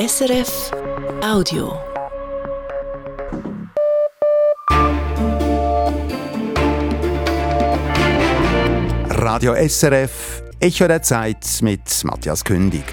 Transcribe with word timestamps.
SRF 0.00 0.70
Audio. 1.22 1.78
Radio 9.10 9.54
SRF, 9.68 10.42
Echo 10.58 10.88
der 10.88 11.02
Zeit 11.02 11.44
mit 11.60 11.82
Matthias 12.04 12.42
Kündig. 12.42 12.84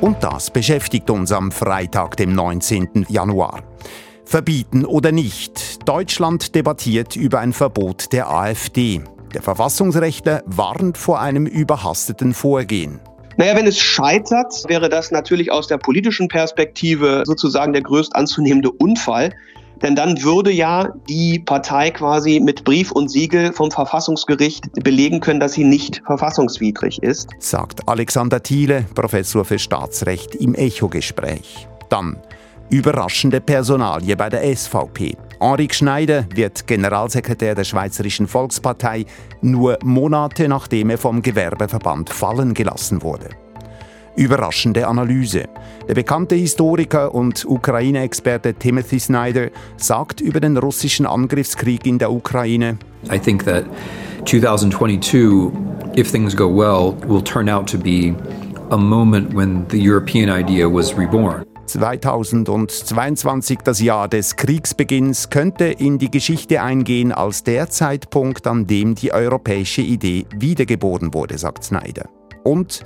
Und 0.00 0.24
das 0.24 0.50
beschäftigt 0.50 1.08
uns 1.08 1.30
am 1.30 1.52
Freitag, 1.52 2.16
dem 2.16 2.34
19. 2.34 3.06
Januar. 3.08 3.62
Verbieten 4.24 4.84
oder 4.84 5.12
nicht? 5.12 5.88
Deutschland 5.88 6.56
debattiert 6.56 7.14
über 7.14 7.38
ein 7.38 7.52
Verbot 7.52 8.12
der 8.12 8.28
AfD. 8.28 9.02
Der 9.34 9.42
Verfassungsrechtler 9.42 10.42
warnt 10.46 10.98
vor 10.98 11.20
einem 11.20 11.46
überhasteten 11.46 12.34
Vorgehen. 12.34 12.98
Naja, 13.38 13.54
wenn 13.54 13.66
es 13.66 13.78
scheitert, 13.78 14.64
wäre 14.66 14.88
das 14.88 15.10
natürlich 15.10 15.52
aus 15.52 15.66
der 15.66 15.76
politischen 15.76 16.28
Perspektive 16.28 17.22
sozusagen 17.26 17.72
der 17.74 17.82
größt 17.82 18.16
anzunehmende 18.16 18.70
Unfall. 18.70 19.34
Denn 19.82 19.94
dann 19.94 20.22
würde 20.22 20.50
ja 20.50 20.94
die 21.06 21.38
Partei 21.40 21.90
quasi 21.90 22.40
mit 22.40 22.64
Brief 22.64 22.92
und 22.92 23.10
Siegel 23.10 23.52
vom 23.52 23.70
Verfassungsgericht 23.70 24.64
belegen 24.82 25.20
können, 25.20 25.38
dass 25.38 25.52
sie 25.52 25.64
nicht 25.64 26.00
verfassungswidrig 26.06 27.02
ist. 27.02 27.28
Sagt 27.38 27.86
Alexander 27.86 28.42
Thiele, 28.42 28.86
Professor 28.94 29.44
für 29.44 29.58
Staatsrecht 29.58 30.34
im 30.34 30.54
Echo-Gespräch. 30.54 31.68
Dann 31.90 32.16
überraschende 32.70 33.40
Personalie 33.40 34.16
bei 34.16 34.28
der 34.28 34.56
SVP. 34.56 35.16
Henrik 35.40 35.74
Schneider 35.74 36.24
wird 36.34 36.66
Generalsekretär 36.66 37.54
der 37.54 37.64
Schweizerischen 37.64 38.26
Volkspartei 38.26 39.04
nur 39.42 39.78
Monate 39.84 40.48
nachdem 40.48 40.90
er 40.90 40.98
vom 40.98 41.22
Gewerbeverband 41.22 42.10
fallen 42.10 42.54
gelassen 42.54 43.02
wurde. 43.02 43.28
Überraschende 44.16 44.86
Analyse. 44.86 45.44
Der 45.86 45.94
bekannte 45.94 46.34
Historiker 46.34 47.14
und 47.14 47.44
Ukraine-Experte 47.44 48.54
Timothy 48.54 48.98
Snyder 48.98 49.50
sagt 49.76 50.22
über 50.22 50.40
den 50.40 50.56
russischen 50.56 51.04
Angriffskrieg 51.04 51.86
in 51.86 51.98
der 51.98 52.10
Ukraine. 52.10 52.78
I 53.12 53.18
think 53.18 53.44
that 53.44 53.64
2022, 54.24 55.52
if 55.96 56.10
things 56.10 56.34
go 56.34 56.48
well, 56.48 56.94
will 57.06 57.22
turn 57.22 57.50
out 57.50 57.70
to 57.70 57.78
be 57.78 58.14
a 58.70 58.76
moment 58.76 59.34
when 59.34 59.66
the 59.70 59.78
European 59.78 60.30
idea 60.30 60.66
was 60.66 60.96
reborn. 60.96 61.44
2022, 61.66 63.58
das 63.64 63.80
Jahr 63.80 64.08
des 64.08 64.36
Kriegsbeginns, 64.36 65.30
könnte 65.30 65.64
in 65.64 65.98
die 65.98 66.10
Geschichte 66.10 66.62
eingehen 66.62 67.12
als 67.12 67.44
der 67.44 67.68
Zeitpunkt, 67.68 68.46
an 68.46 68.66
dem 68.66 68.94
die 68.94 69.12
europäische 69.12 69.82
Idee 69.82 70.26
wiedergeboren 70.36 71.12
wurde, 71.12 71.38
sagt 71.38 71.64
Snyder. 71.64 72.08
Und 72.44 72.84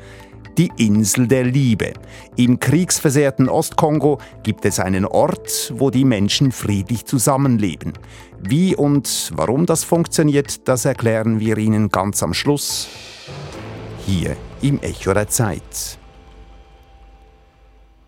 die 0.59 0.71
Insel 0.79 1.27
der 1.29 1.45
Liebe. 1.45 1.93
Im 2.37 2.59
kriegsversehrten 2.59 3.49
Ostkongo 3.49 4.19
gibt 4.43 4.65
es 4.65 4.81
einen 4.81 5.05
Ort, 5.05 5.73
wo 5.77 5.91
die 5.91 6.05
Menschen 6.05 6.53
friedlich 6.53 7.05
zusammenleben. 7.05 7.93
Wie 8.41 8.75
und 8.75 9.31
warum 9.35 9.67
das 9.67 9.85
funktioniert, 9.85 10.69
das 10.69 10.85
erklären 10.85 11.41
wir 11.41 11.57
Ihnen 11.59 11.89
ganz 11.89 12.23
am 12.23 12.35
Schluss 12.35 12.89
hier 14.07 14.37
im 14.63 14.81
Echo 14.81 15.15
der 15.15 15.29
Zeit. 15.29 16.00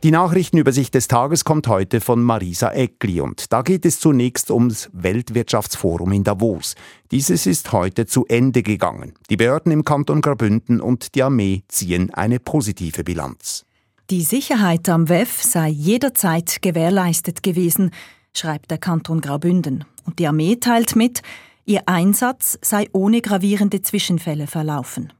Die 0.02 0.10
Nachrichtenübersicht 0.10 0.92
des 0.94 1.06
Tages 1.06 1.44
kommt 1.44 1.68
heute 1.68 2.00
von 2.00 2.20
Marisa 2.20 2.72
Eckli 2.72 3.20
und 3.20 3.52
da 3.52 3.62
geht 3.62 3.86
es 3.86 4.00
zunächst 4.00 4.50
ums 4.50 4.90
Weltwirtschaftsforum 4.92 6.10
in 6.10 6.24
Davos. 6.24 6.74
Dieses 7.12 7.46
ist 7.46 7.70
heute 7.70 8.06
zu 8.06 8.26
Ende 8.26 8.64
gegangen. 8.64 9.12
Die 9.30 9.36
Behörden 9.36 9.70
im 9.70 9.84
Kanton 9.84 10.20
Graubünden 10.20 10.80
und 10.80 11.14
die 11.14 11.22
Armee 11.22 11.62
ziehen 11.68 12.12
eine 12.12 12.40
positive 12.40 13.04
Bilanz. 13.04 13.64
Die 14.10 14.22
Sicherheit 14.22 14.88
am 14.88 15.08
WEF 15.08 15.40
sei 15.40 15.68
jederzeit 15.68 16.62
gewährleistet 16.62 17.44
gewesen, 17.44 17.92
schreibt 18.34 18.72
der 18.72 18.78
Kanton 18.78 19.20
Graubünden. 19.20 19.84
Und 20.04 20.18
die 20.18 20.26
Armee 20.26 20.56
teilt 20.56 20.96
mit, 20.96 21.22
ihr 21.64 21.82
Einsatz 21.86 22.58
sei 22.60 22.88
ohne 22.92 23.20
gravierende 23.20 23.82
Zwischenfälle 23.82 24.48
verlaufen. 24.48 25.12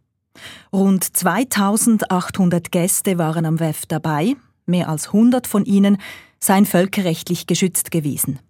Rund 0.72 1.04
2800 1.04 2.72
Gäste 2.72 3.16
waren 3.16 3.47
am 3.47 3.60
WEF 3.60 3.87
dabei, 3.87 4.34
mehr 4.67 4.89
als 4.89 5.09
100 5.09 5.47
von 5.47 5.65
ihnen 5.65 5.99
seien 6.39 6.67
völkerrechtlich 6.67 7.47
geschützt 7.47 7.91
gewesen. 7.91 8.41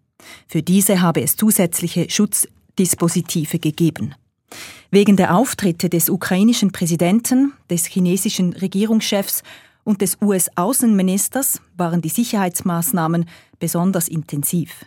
Für 0.47 0.63
diese 0.63 1.01
habe 1.01 1.23
es 1.23 1.37
zusätzliche 1.37 2.09
Schutzdispositive 2.09 3.59
gegeben. 3.59 4.15
Wegen 4.91 5.17
der 5.17 5.35
Auftritte 5.35 5.89
des 5.89 6.11
ukrainischen 6.11 6.73
Präsidenten, 6.73 7.53
des 7.71 7.87
chinesischen 7.87 8.53
Regierungschefs 8.53 9.43
und 9.85 10.01
des 10.01 10.19
US-Außenministers 10.21 11.61
waren 11.77 12.03
die 12.03 12.09
Sicherheitsmaßnahmen 12.09 13.27
besonders 13.59 14.09
intensiv. 14.09 14.85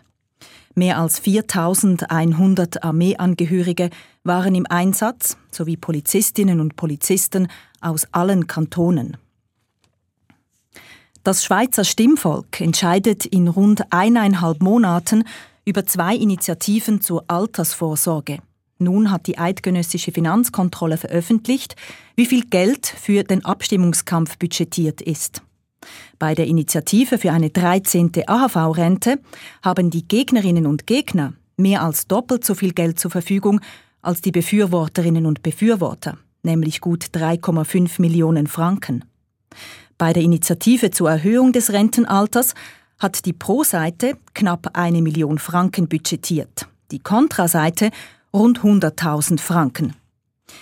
Mehr 0.75 0.99
als 0.99 1.19
4100 1.19 2.83
Armeeangehörige 2.83 3.89
waren 4.23 4.55
im 4.55 4.65
Einsatz, 4.67 5.37
sowie 5.49 5.77
Polizistinnen 5.77 6.59
und 6.59 6.75
Polizisten 6.75 7.47
aus 7.79 8.07
allen 8.11 8.47
Kantonen. 8.47 9.17
Das 11.25 11.43
Schweizer 11.43 11.83
Stimmvolk 11.83 12.61
entscheidet 12.61 13.25
in 13.25 13.47
rund 13.47 13.91
eineinhalb 13.91 14.61
Monaten 14.61 15.23
über 15.65 15.83
zwei 15.87 16.15
Initiativen 16.15 17.01
zur 17.01 17.23
Altersvorsorge. 17.27 18.37
Nun 18.77 19.09
hat 19.09 19.25
die 19.25 19.39
eidgenössische 19.39 20.11
Finanzkontrolle 20.11 20.97
veröffentlicht, 20.97 21.75
wie 22.15 22.27
viel 22.27 22.45
Geld 22.45 22.85
für 22.85 23.23
den 23.23 23.43
Abstimmungskampf 23.43 24.37
budgetiert 24.37 25.01
ist. 25.01 25.41
Bei 26.19 26.35
der 26.35 26.45
Initiative 26.45 27.17
für 27.17 27.31
eine 27.31 27.49
13. 27.49 28.11
AHV-Rente 28.27 29.17
haben 29.63 29.89
die 29.89 30.07
Gegnerinnen 30.07 30.67
und 30.67 30.85
Gegner 30.85 31.33
mehr 31.57 31.81
als 31.81 32.05
doppelt 32.05 32.45
so 32.45 32.53
viel 32.53 32.73
Geld 32.73 32.99
zur 32.99 33.09
Verfügung 33.09 33.61
als 34.03 34.21
die 34.21 34.31
Befürworterinnen 34.31 35.25
und 35.25 35.41
Befürworter, 35.41 36.19
nämlich 36.43 36.81
gut 36.81 37.05
3,5 37.05 37.99
Millionen 37.99 38.45
Franken. 38.45 39.05
Bei 39.97 40.11
der 40.11 40.23
Initiative 40.23 40.91
zur 40.91 41.09
Erhöhung 41.09 41.53
des 41.53 41.71
Rentenalters 41.71 42.53
hat 42.99 43.25
die 43.25 43.33
Pro-Seite 43.33 44.17
knapp 44.33 44.71
eine 44.73 45.01
Million 45.01 45.39
Franken 45.39 45.87
budgetiert, 45.87 46.67
die 46.91 46.99
Kontraseite 46.99 47.91
rund 48.33 48.59
100.000 48.59 49.39
Franken. 49.39 49.93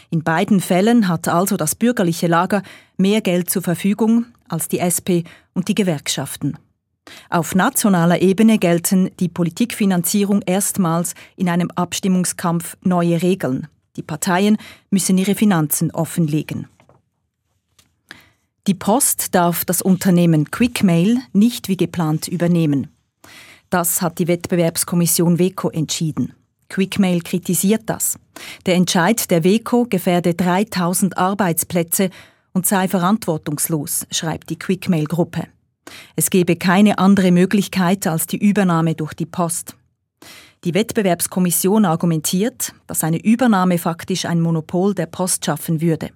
In 0.09 0.23
beiden 0.23 0.59
Fällen 0.59 1.07
hat 1.07 1.27
also 1.27 1.57
das 1.57 1.75
bürgerliche 1.75 2.27
Lager 2.27 2.61
mehr 2.97 3.21
Geld 3.21 3.49
zur 3.49 3.63
Verfügung 3.63 4.25
als 4.47 4.67
die 4.67 4.79
SP 4.79 5.25
und 5.53 5.67
die 5.67 5.75
Gewerkschaften. 5.75 6.57
Auf 7.29 7.55
nationaler 7.55 8.21
Ebene 8.21 8.59
gelten 8.59 9.09
die 9.19 9.29
Politikfinanzierung 9.29 10.41
erstmals 10.43 11.15
in 11.35 11.49
einem 11.49 11.69
Abstimmungskampf 11.71 12.77
neue 12.81 13.21
Regeln. 13.21 13.67
Die 13.95 14.03
Parteien 14.03 14.57
müssen 14.89 15.17
ihre 15.17 15.35
Finanzen 15.35 15.91
offenlegen. 15.91 16.67
Die 18.65 18.73
Post 18.73 19.35
darf 19.35 19.65
das 19.65 19.81
Unternehmen 19.81 20.49
Quickmail 20.49 21.17
nicht 21.33 21.67
wie 21.67 21.75
geplant 21.75 22.29
übernehmen. 22.29 22.87
Das 23.69 24.01
hat 24.01 24.19
die 24.19 24.29
Wettbewerbskommission 24.29 25.37
WECO 25.37 25.69
entschieden. 25.69 26.31
Quickmail 26.69 27.19
kritisiert 27.19 27.83
das. 27.87 28.17
Der 28.65 28.75
Entscheid 28.75 29.29
der 29.29 29.43
WECO 29.43 29.85
gefährde 29.89 30.33
3000 30.33 31.17
Arbeitsplätze 31.17 32.09
und 32.53 32.65
sei 32.65 32.87
verantwortungslos, 32.87 34.07
schreibt 34.11 34.49
die 34.49 34.57
Quickmail-Gruppe. 34.57 35.47
Es 36.15 36.29
gebe 36.29 36.55
keine 36.55 36.99
andere 36.99 37.31
Möglichkeit 37.33 38.07
als 38.07 38.27
die 38.27 38.37
Übernahme 38.37 38.95
durch 38.95 39.13
die 39.13 39.25
Post. 39.25 39.75
Die 40.63 40.73
Wettbewerbskommission 40.73 41.83
argumentiert, 41.83 42.73
dass 42.87 43.03
eine 43.03 43.21
Übernahme 43.21 43.77
faktisch 43.77 44.23
ein 44.23 44.39
Monopol 44.39 44.95
der 44.95 45.07
Post 45.07 45.43
schaffen 45.43 45.81
würde. 45.81 46.11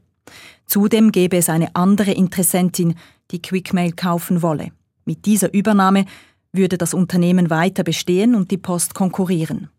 Zudem 0.65 1.11
gäbe 1.11 1.37
es 1.37 1.49
eine 1.49 1.75
andere 1.75 2.11
Interessentin, 2.11 2.95
die 3.31 3.41
Quickmail 3.41 3.93
kaufen 3.93 4.41
wolle. 4.41 4.71
Mit 5.05 5.25
dieser 5.25 5.53
Übernahme 5.53 6.05
würde 6.51 6.77
das 6.77 6.93
Unternehmen 6.93 7.49
weiter 7.49 7.83
bestehen 7.83 8.35
und 8.35 8.51
die 8.51 8.57
Post 8.57 8.93
konkurrieren. 8.93 9.69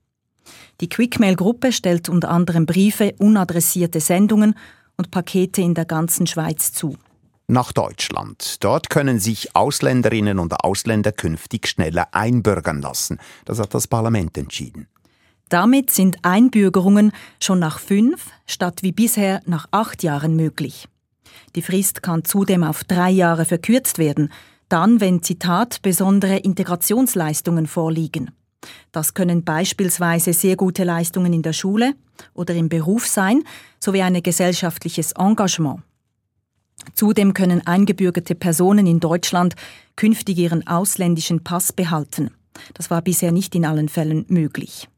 Die 0.81 0.89
Quickmail-Gruppe 0.89 1.73
stellt 1.73 2.09
unter 2.09 2.31
anderem 2.31 2.67
Briefe, 2.67 3.15
unadressierte 3.19 4.01
Sendungen 4.01 4.55
und 4.97 5.11
Pakete 5.11 5.61
in 5.61 5.75
der 5.75 5.85
ganzen 5.85 6.27
Schweiz 6.27 6.73
zu. 6.73 6.97
Nach 7.47 7.73
Deutschland. 7.73 8.63
Dort 8.63 8.91
können 8.91 9.19
sich 9.19 9.57
Ausländerinnen 9.57 10.39
und 10.39 10.53
Ausländer 10.65 11.13
künftig 11.13 11.67
schneller 11.67 12.09
einbürgern 12.13 12.83
lassen. 12.83 13.19
Das 13.47 13.59
hat 13.59 13.73
das 13.73 13.87
Parlament 13.87 14.37
entschieden. 14.37 14.87
Damit 15.49 15.91
sind 15.91 16.19
Einbürgerungen 16.23 17.13
schon 17.41 17.59
nach 17.59 17.79
fünf 17.79 18.31
statt 18.47 18.83
wie 18.83 18.93
bisher 18.93 19.41
nach 19.47 19.67
acht 19.71 20.03
Jahren 20.03 20.37
möglich. 20.37 20.89
Die 21.57 21.63
Frist 21.63 22.03
kann 22.03 22.25
zudem 22.25 22.65
auf 22.65 22.85
drei 22.85 23.11
Jahre 23.11 23.45
verkürzt 23.45 23.99
werden, 23.99 24.31
dann 24.69 25.01
wenn 25.01 25.23
Zitat 25.23 25.81
besondere 25.83 26.37
Integrationsleistungen 26.37 27.67
vorliegen. 27.67 28.31
Das 28.93 29.15
können 29.15 29.45
beispielsweise 29.45 30.33
sehr 30.33 30.57
gute 30.57 30.85
Leistungen 30.85 31.33
in 31.33 31.43
der 31.43 31.53
Schule 31.53 31.95
oder 32.35 32.55
im 32.55 32.69
Beruf 32.69 33.07
sein, 33.07 33.45
sowie 33.79 34.03
ein 34.03 34.23
gesellschaftliches 34.23 35.13
Engagement. 35.13 35.83
Zudem 36.95 37.35
können 37.35 37.67
eingebürgerte 37.67 38.35
Personen 38.35 38.87
in 38.87 39.01
Deutschland 39.01 39.55
künftig 39.97 40.39
ihren 40.39 40.67
ausländischen 40.67 41.43
Pass 41.45 41.73
behalten. 41.73 42.31
Das 42.75 42.91
war 42.91 43.03
bisher 43.03 43.33
nicht 43.33 43.55
in 43.55 43.65
allen 43.65 43.89
Fällen 43.89 44.25
möglich. 44.29 44.89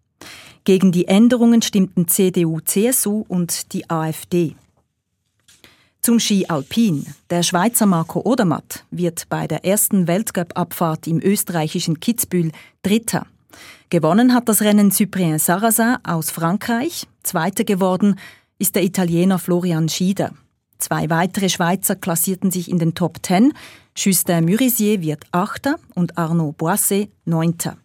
Gegen 0.64 0.92
die 0.92 1.08
Änderungen 1.08 1.62
stimmten 1.62 2.08
CDU, 2.08 2.60
CSU 2.60 3.24
und 3.28 3.72
die 3.72 3.88
AfD. 3.88 4.54
Zum 6.02 6.18
Ski 6.18 6.46
Alpin. 6.48 7.06
Der 7.28 7.42
Schweizer 7.42 7.86
Marco 7.86 8.20
Odermatt 8.24 8.84
wird 8.90 9.28
bei 9.28 9.46
der 9.46 9.64
ersten 9.64 10.06
Weltcup-Abfahrt 10.06 11.06
im 11.06 11.20
österreichischen 11.20 12.00
Kitzbühel 12.00 12.52
Dritter. 12.82 13.26
Gewonnen 13.90 14.32
hat 14.32 14.48
das 14.48 14.62
Rennen 14.62 14.92
Cyprien 14.92 15.38
Sarrazin 15.38 15.96
aus 16.04 16.30
Frankreich. 16.30 17.06
Zweiter 17.22 17.64
geworden 17.64 18.18
ist 18.58 18.76
der 18.76 18.84
Italiener 18.84 19.38
Florian 19.38 19.88
Schieder. 19.88 20.32
Zwei 20.78 21.10
weitere 21.10 21.48
Schweizer 21.48 21.96
klassierten 21.96 22.50
sich 22.50 22.70
in 22.70 22.78
den 22.78 22.94
Top 22.94 23.22
Ten. 23.22 23.52
Justin 23.94 24.46
Murisier 24.46 25.02
wird 25.02 25.24
Achter 25.32 25.76
und 25.94 26.16
Arnaud 26.16 26.56
Boisset 26.56 27.10
Neunter. 27.26 27.76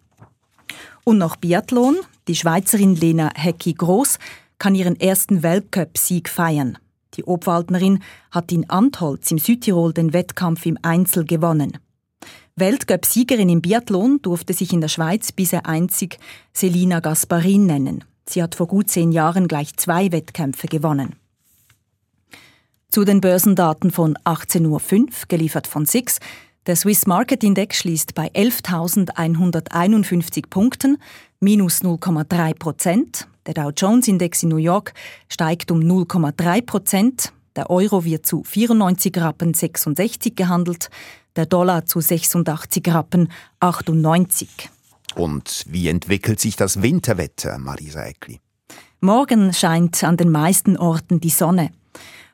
Und 1.03 1.17
noch 1.17 1.35
Biathlon. 1.35 1.97
Die 2.27 2.35
Schweizerin 2.35 2.95
Lena 2.95 3.29
Hecki-Gross 3.35 4.17
kann 4.57 4.73
ihren 4.73 4.99
ersten 4.99 5.43
Weltcup-Sieg 5.43 6.27
feiern. 6.27 6.79
Die 7.15 7.23
Obwaldnerin 7.23 7.99
hat 8.31 8.51
in 8.51 8.69
Antholz 8.69 9.31
im 9.31 9.37
Südtirol 9.37 9.93
den 9.93 10.11
Wettkampf 10.11 10.65
im 10.65 10.77
Einzel 10.81 11.25
gewonnen. 11.25 11.77
Weltcup-Siegerin 12.55 13.49
im 13.49 13.61
Biathlon 13.61 14.21
durfte 14.21 14.53
sich 14.53 14.73
in 14.73 14.81
der 14.81 14.87
Schweiz 14.87 15.31
bisher 15.31 15.67
einzig 15.67 16.17
Selina 16.53 16.99
Gasparin 16.99 17.65
nennen. 17.65 18.03
Sie 18.27 18.41
hat 18.41 18.55
vor 18.55 18.67
gut 18.67 18.89
zehn 18.89 19.11
Jahren 19.11 19.47
gleich 19.47 19.75
zwei 19.75 20.11
Wettkämpfe 20.11 20.65
gewonnen. 20.67 21.15
Zu 22.89 23.03
den 23.03 23.21
Börsendaten 23.21 23.91
von 23.91 24.17
18.05 24.23 24.67
Uhr, 24.67 24.81
geliefert 25.27 25.67
von 25.67 25.85
SIX. 25.85 26.17
Der 26.65 26.75
Swiss 26.75 27.05
Market 27.05 27.43
Index 27.43 27.77
schließt 27.77 28.15
bei 28.15 28.29
11.151 28.29 30.49
Punkten, 30.49 30.97
minus 31.39 31.81
0,3 31.81 32.53
Prozent. 32.53 33.27
Der 33.45 33.53
Dow 33.53 33.71
Jones 33.75 34.07
Index 34.07 34.43
in 34.43 34.49
New 34.49 34.57
York 34.57 34.93
steigt 35.29 35.71
um 35.71 35.79
0,3 35.79 36.61
Prozent. 36.65 37.33
Der 37.55 37.69
Euro 37.69 38.03
wird 38.03 38.25
zu 38.25 38.43
94 38.43 39.15
Rappen 39.17 39.53
66 39.53 40.35
gehandelt, 40.35 40.89
der 41.35 41.45
Dollar 41.45 41.85
zu 41.85 42.01
86 42.01 42.87
Rappen 42.87 43.31
98. 43.59 44.69
Und 45.15 45.63
wie 45.67 45.87
entwickelt 45.87 46.39
sich 46.39 46.55
das 46.55 46.81
Winterwetter, 46.81 47.57
Marisa 47.57 48.03
Eckli? 48.03 48.39
Morgen 48.99 49.53
scheint 49.53 50.03
an 50.03 50.17
den 50.17 50.31
meisten 50.31 50.77
Orten 50.77 51.19
die 51.19 51.29
Sonne. 51.29 51.71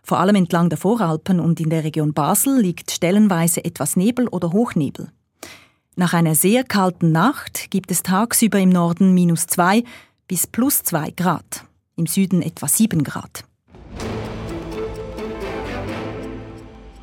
Vor 0.03 0.19
allem 0.19 0.35
entlang 0.35 0.69
der 0.69 0.77
Voralpen 0.77 1.39
und 1.39 1.59
in 1.59 1.69
der 1.69 1.83
Region 1.83 2.13
Basel 2.13 2.59
liegt 2.59 2.91
stellenweise 2.91 3.63
etwas 3.63 3.95
Nebel 3.95 4.27
oder 4.27 4.51
Hochnebel. 4.51 5.11
Nach 6.01 6.13
einer 6.13 6.33
sehr 6.33 6.63
kalten 6.63 7.11
Nacht 7.11 7.69
gibt 7.69 7.91
es 7.91 8.01
tagsüber 8.01 8.57
im 8.57 8.69
Norden 8.69 9.13
minus 9.13 9.45
zwei 9.45 9.83
bis 10.27 10.47
plus 10.47 10.81
zwei 10.81 11.11
Grad, 11.11 11.63
im 11.95 12.07
Süden 12.07 12.41
etwa 12.41 12.67
sieben 12.67 13.03
Grad. 13.03 13.43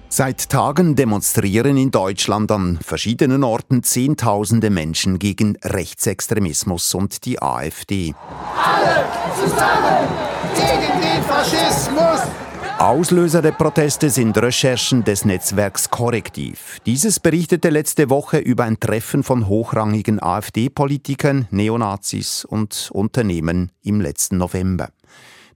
Seit 0.09 0.49
Tagen 0.49 0.97
demonstrieren 0.97 1.77
in 1.77 1.93
Deutschland 1.93 2.51
an 2.51 2.81
verschiedenen 2.83 3.45
Orten 3.45 3.85
Zehntausende 3.85 4.69
Menschen 4.69 5.21
gegen 5.21 5.57
Rechtsextremismus 5.63 6.93
und 6.93 7.25
die 7.25 7.41
AfD. 7.41 8.17
Alle 8.57 9.05
zusammen 9.41 10.09
gegen 10.57 11.01
den 11.01 11.23
Faschismus! 11.23 12.48
Auslöser 12.79 13.43
der 13.43 13.51
Proteste 13.51 14.09
sind 14.09 14.39
Recherchen 14.39 15.03
des 15.03 15.25
Netzwerks 15.25 15.91
Korrektiv. 15.91 16.79
Dieses 16.87 17.19
berichtete 17.19 17.71
letzte 17.71 18.09
Woche 18.09 18.39
über 18.39 18.63
ein 18.63 18.79
Treffen 18.79 19.25
von 19.25 19.49
hochrangigen 19.49 20.23
AfD-Politikern, 20.23 21.49
Neonazis 21.51 22.45
und 22.45 22.91
Unternehmen 22.93 23.73
im 23.83 24.01
letzten 24.01 24.37
November. 24.37 24.91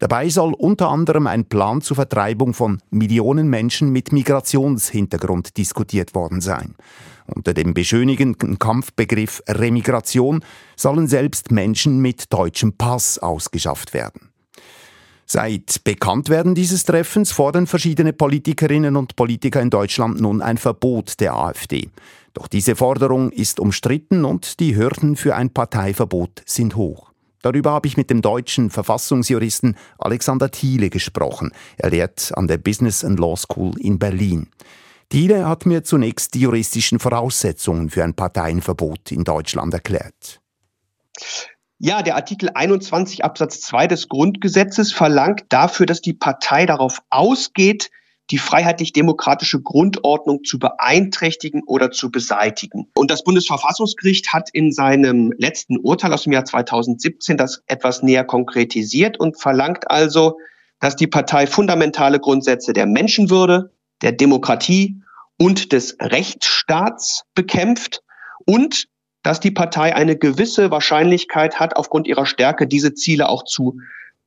Dabei 0.01 0.31
soll 0.31 0.53
unter 0.53 0.89
anderem 0.89 1.29
ein 1.29 1.45
Plan 1.45 1.81
zur 1.81 1.95
Vertreibung 1.95 2.55
von 2.55 2.83
Millionen 2.91 3.47
Menschen 3.49 3.91
mit 3.91 4.11
Migrationshintergrund 4.11 5.57
diskutiert 5.57 6.17
worden 6.17 6.41
sein. 6.41 6.75
Unter 7.33 7.55
dem 7.55 7.73
beschönigenden 7.73 8.59
Kampfbegriff 8.59 9.45
Remigration 9.49 10.45
sollen 10.75 11.07
selbst 11.07 11.53
Menschen 11.53 12.01
mit 12.01 12.33
deutschem 12.33 12.73
Pass 12.77 13.21
ausgeschafft 13.21 13.95
werden. 13.95 14.32
Seit 15.35 15.83
Bekanntwerden 15.85 16.55
dieses 16.55 16.85
Treffens 16.85 17.33
fordern 17.33 17.67
verschiedene 17.67 18.13
Politikerinnen 18.13 18.97
und 18.97 19.17
Politiker 19.17 19.63
in 19.63 19.71
Deutschland 19.71 20.21
nun 20.21 20.43
ein 20.43 20.59
Verbot 20.59 21.21
der 21.21 21.33
AfD. 21.33 21.89
Doch 22.35 22.49
diese 22.49 22.77
Forderung 22.77 23.33
ist 23.33 23.59
umstritten 23.59 24.27
und 24.27 24.61
die 24.61 24.77
Hürden 24.77 25.17
für 25.17 25.35
ein 25.35 25.49
Parteiverbot 25.49 26.43
sind 26.45 26.77
hoch. 26.77 27.13
Darüber 27.41 27.71
habe 27.71 27.89
ich 27.89 27.97
mit 27.97 28.11
dem 28.11 28.21
deutschen 28.21 28.69
Verfassungsjuristen 28.69 29.79
Alexander 29.97 30.51
Thiele 30.51 30.91
gesprochen. 30.91 31.53
Er 31.79 31.89
lehrt 31.89 32.37
an 32.37 32.47
der 32.47 32.59
Business 32.59 33.03
and 33.03 33.19
Law 33.19 33.39
School 33.39 33.81
in 33.81 33.99
Berlin. 33.99 34.51
Thiele 35.09 35.49
hat 35.49 35.65
mir 35.65 35.83
zunächst 35.83 36.35
die 36.35 36.41
juristischen 36.41 36.99
Voraussetzungen 36.99 37.89
für 37.89 38.05
ein 38.05 38.13
Parteienverbot 38.13 39.11
in 39.11 39.25
Deutschland 39.25 39.73
erklärt. 39.73 40.43
Ja, 41.85 42.03
der 42.03 42.15
Artikel 42.15 42.49
21 42.55 43.25
Absatz 43.25 43.61
2 43.63 43.89
des 43.89 44.09
Grundgesetzes 44.09 44.93
verlangt 44.93 45.47
dafür, 45.49 45.85
dass 45.85 46.01
die 46.01 46.13
Partei 46.13 46.65
darauf 46.65 47.03
ausgeht, 47.11 47.91
die 48.31 48.39
freiheitlich-demokratische 48.39 49.61
Grundordnung 49.61 50.45
zu 50.45 50.61
beeinträchtigen 50.61 51.65
oder 51.67 51.91
zu 51.91 52.13
beseitigen. 52.13 52.87
Und 52.95 53.11
das 53.11 53.25
Bundesverfassungsgericht 53.25 54.33
hat 54.33 54.49
in 54.53 54.71
seinem 54.71 55.33
letzten 55.37 55.77
Urteil 55.77 56.13
aus 56.13 56.23
dem 56.23 56.33
Jahr 56.33 56.45
2017 56.45 57.37
das 57.37 57.65
etwas 57.67 58.05
näher 58.05 58.23
konkretisiert 58.23 59.19
und 59.19 59.41
verlangt 59.41 59.91
also, 59.91 60.39
dass 60.79 60.95
die 60.95 61.09
Partei 61.09 61.49
fundamentale 61.49 62.21
Grundsätze 62.21 62.73
der 62.73 62.87
Menschenwürde, 62.87 63.73
der 64.03 64.13
Demokratie 64.13 65.03
und 65.37 65.73
des 65.73 65.97
Rechtsstaats 66.01 67.25
bekämpft 67.35 68.05
und 68.47 68.87
dass 69.23 69.41
die 69.41 69.51
Partei 69.51 69.95
eine 69.95 70.17
gewisse 70.17 70.71
Wahrscheinlichkeit 70.71 71.61
hat, 71.61 71.77
aufgrund 71.77 72.07
ihrer 72.07 72.27
Stärke 72.27 72.67
diese 72.67 72.95
Ziele 72.95 73.29
auch 73.29 73.45
zu 73.45 73.77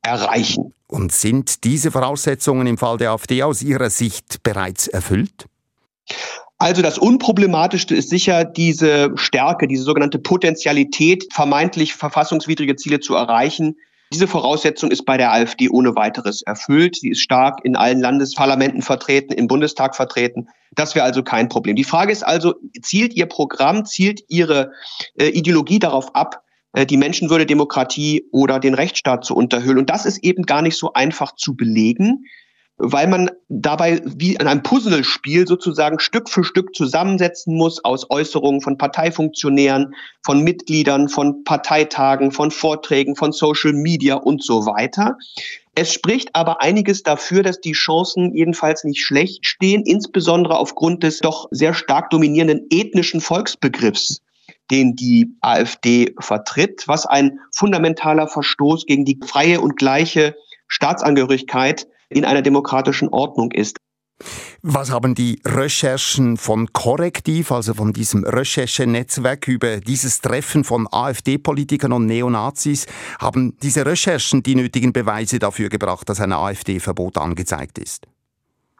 erreichen. 0.02 0.72
Und 0.86 1.12
sind 1.12 1.64
diese 1.64 1.90
Voraussetzungen 1.90 2.66
im 2.66 2.78
Fall 2.78 2.96
der 2.96 3.10
AfD 3.10 3.42
aus 3.42 3.62
Ihrer 3.62 3.90
Sicht 3.90 4.42
bereits 4.42 4.86
erfüllt? 4.86 5.46
Also 6.58 6.80
das 6.80 6.96
Unproblematischste 6.96 7.94
ist 7.94 8.08
sicher 8.08 8.44
diese 8.44 9.10
Stärke, 9.16 9.66
diese 9.68 9.82
sogenannte 9.82 10.18
Potentialität, 10.18 11.26
vermeintlich 11.32 11.94
verfassungswidrige 11.94 12.76
Ziele 12.76 13.00
zu 13.00 13.14
erreichen, 13.14 13.76
diese 14.12 14.28
Voraussetzung 14.28 14.90
ist 14.90 15.04
bei 15.04 15.16
der 15.16 15.32
AfD 15.32 15.68
ohne 15.68 15.96
weiteres 15.96 16.42
erfüllt. 16.42 16.96
Sie 16.96 17.10
ist 17.10 17.20
stark 17.20 17.64
in 17.64 17.76
allen 17.76 18.00
Landesparlamenten 18.00 18.82
vertreten, 18.82 19.32
im 19.32 19.48
Bundestag 19.48 19.96
vertreten. 19.96 20.48
Das 20.74 20.94
wäre 20.94 21.04
also 21.04 21.22
kein 21.22 21.48
Problem. 21.48 21.76
Die 21.76 21.84
Frage 21.84 22.12
ist 22.12 22.24
also, 22.24 22.54
zielt 22.82 23.14
Ihr 23.14 23.26
Programm, 23.26 23.84
zielt 23.84 24.22
Ihre 24.28 24.72
äh, 25.18 25.28
Ideologie 25.28 25.78
darauf 25.78 26.14
ab, 26.14 26.42
äh, 26.72 26.86
die 26.86 26.96
Menschenwürde, 26.96 27.46
Demokratie 27.46 28.24
oder 28.30 28.60
den 28.60 28.74
Rechtsstaat 28.74 29.24
zu 29.24 29.34
unterhöhlen? 29.34 29.78
Und 29.78 29.90
das 29.90 30.06
ist 30.06 30.18
eben 30.18 30.44
gar 30.44 30.62
nicht 30.62 30.76
so 30.76 30.92
einfach 30.92 31.34
zu 31.34 31.56
belegen 31.56 32.26
weil 32.78 33.06
man 33.06 33.30
dabei 33.48 34.02
wie 34.04 34.34
in 34.34 34.46
einem 34.46 34.62
Puzzlespiel 34.62 35.46
sozusagen 35.46 35.98
Stück 35.98 36.28
für 36.28 36.44
Stück 36.44 36.74
zusammensetzen 36.74 37.56
muss 37.56 37.82
aus 37.84 38.10
Äußerungen 38.10 38.60
von 38.60 38.76
Parteifunktionären, 38.76 39.94
von 40.22 40.42
Mitgliedern, 40.42 41.08
von 41.08 41.42
Parteitagen, 41.44 42.32
von 42.32 42.50
Vorträgen, 42.50 43.16
von 43.16 43.32
Social 43.32 43.72
Media 43.72 44.16
und 44.16 44.42
so 44.42 44.66
weiter. 44.66 45.16
Es 45.74 45.92
spricht 45.92 46.34
aber 46.34 46.62
einiges 46.62 47.02
dafür, 47.02 47.42
dass 47.42 47.60
die 47.60 47.72
Chancen 47.72 48.34
jedenfalls 48.34 48.84
nicht 48.84 49.02
schlecht 49.02 49.46
stehen, 49.46 49.82
insbesondere 49.84 50.58
aufgrund 50.58 51.02
des 51.02 51.20
doch 51.20 51.48
sehr 51.50 51.74
stark 51.74 52.10
dominierenden 52.10 52.66
ethnischen 52.70 53.20
Volksbegriffs, 53.20 54.22
den 54.70 54.96
die 54.96 55.34
AfD 55.40 56.14
vertritt, 56.18 56.84
was 56.86 57.06
ein 57.06 57.38
fundamentaler 57.52 58.28
Verstoß 58.28 58.86
gegen 58.86 59.04
die 59.04 59.18
freie 59.24 59.60
und 59.60 59.76
gleiche 59.76 60.34
Staatsangehörigkeit 60.68 61.86
in 62.08 62.24
einer 62.24 62.42
demokratischen 62.42 63.08
Ordnung 63.08 63.52
ist. 63.52 63.78
Was 64.62 64.90
haben 64.90 65.14
die 65.14 65.40
Recherchen 65.44 66.38
von 66.38 66.72
Korrektiv, 66.72 67.52
also 67.52 67.74
von 67.74 67.92
diesem 67.92 68.24
Recherchenetzwerk 68.24 69.46
über 69.46 69.78
dieses 69.80 70.20
Treffen 70.20 70.64
von 70.64 70.88
AfD-Politikern 70.90 71.92
und 71.92 72.06
Neonazis, 72.06 72.86
haben 73.20 73.56
diese 73.62 73.84
Recherchen 73.84 74.42
die 74.42 74.54
nötigen 74.54 74.92
Beweise 74.92 75.38
dafür 75.38 75.68
gebracht, 75.68 76.08
dass 76.08 76.20
ein 76.20 76.32
AfD-Verbot 76.32 77.18
angezeigt 77.18 77.78
ist? 77.78 78.06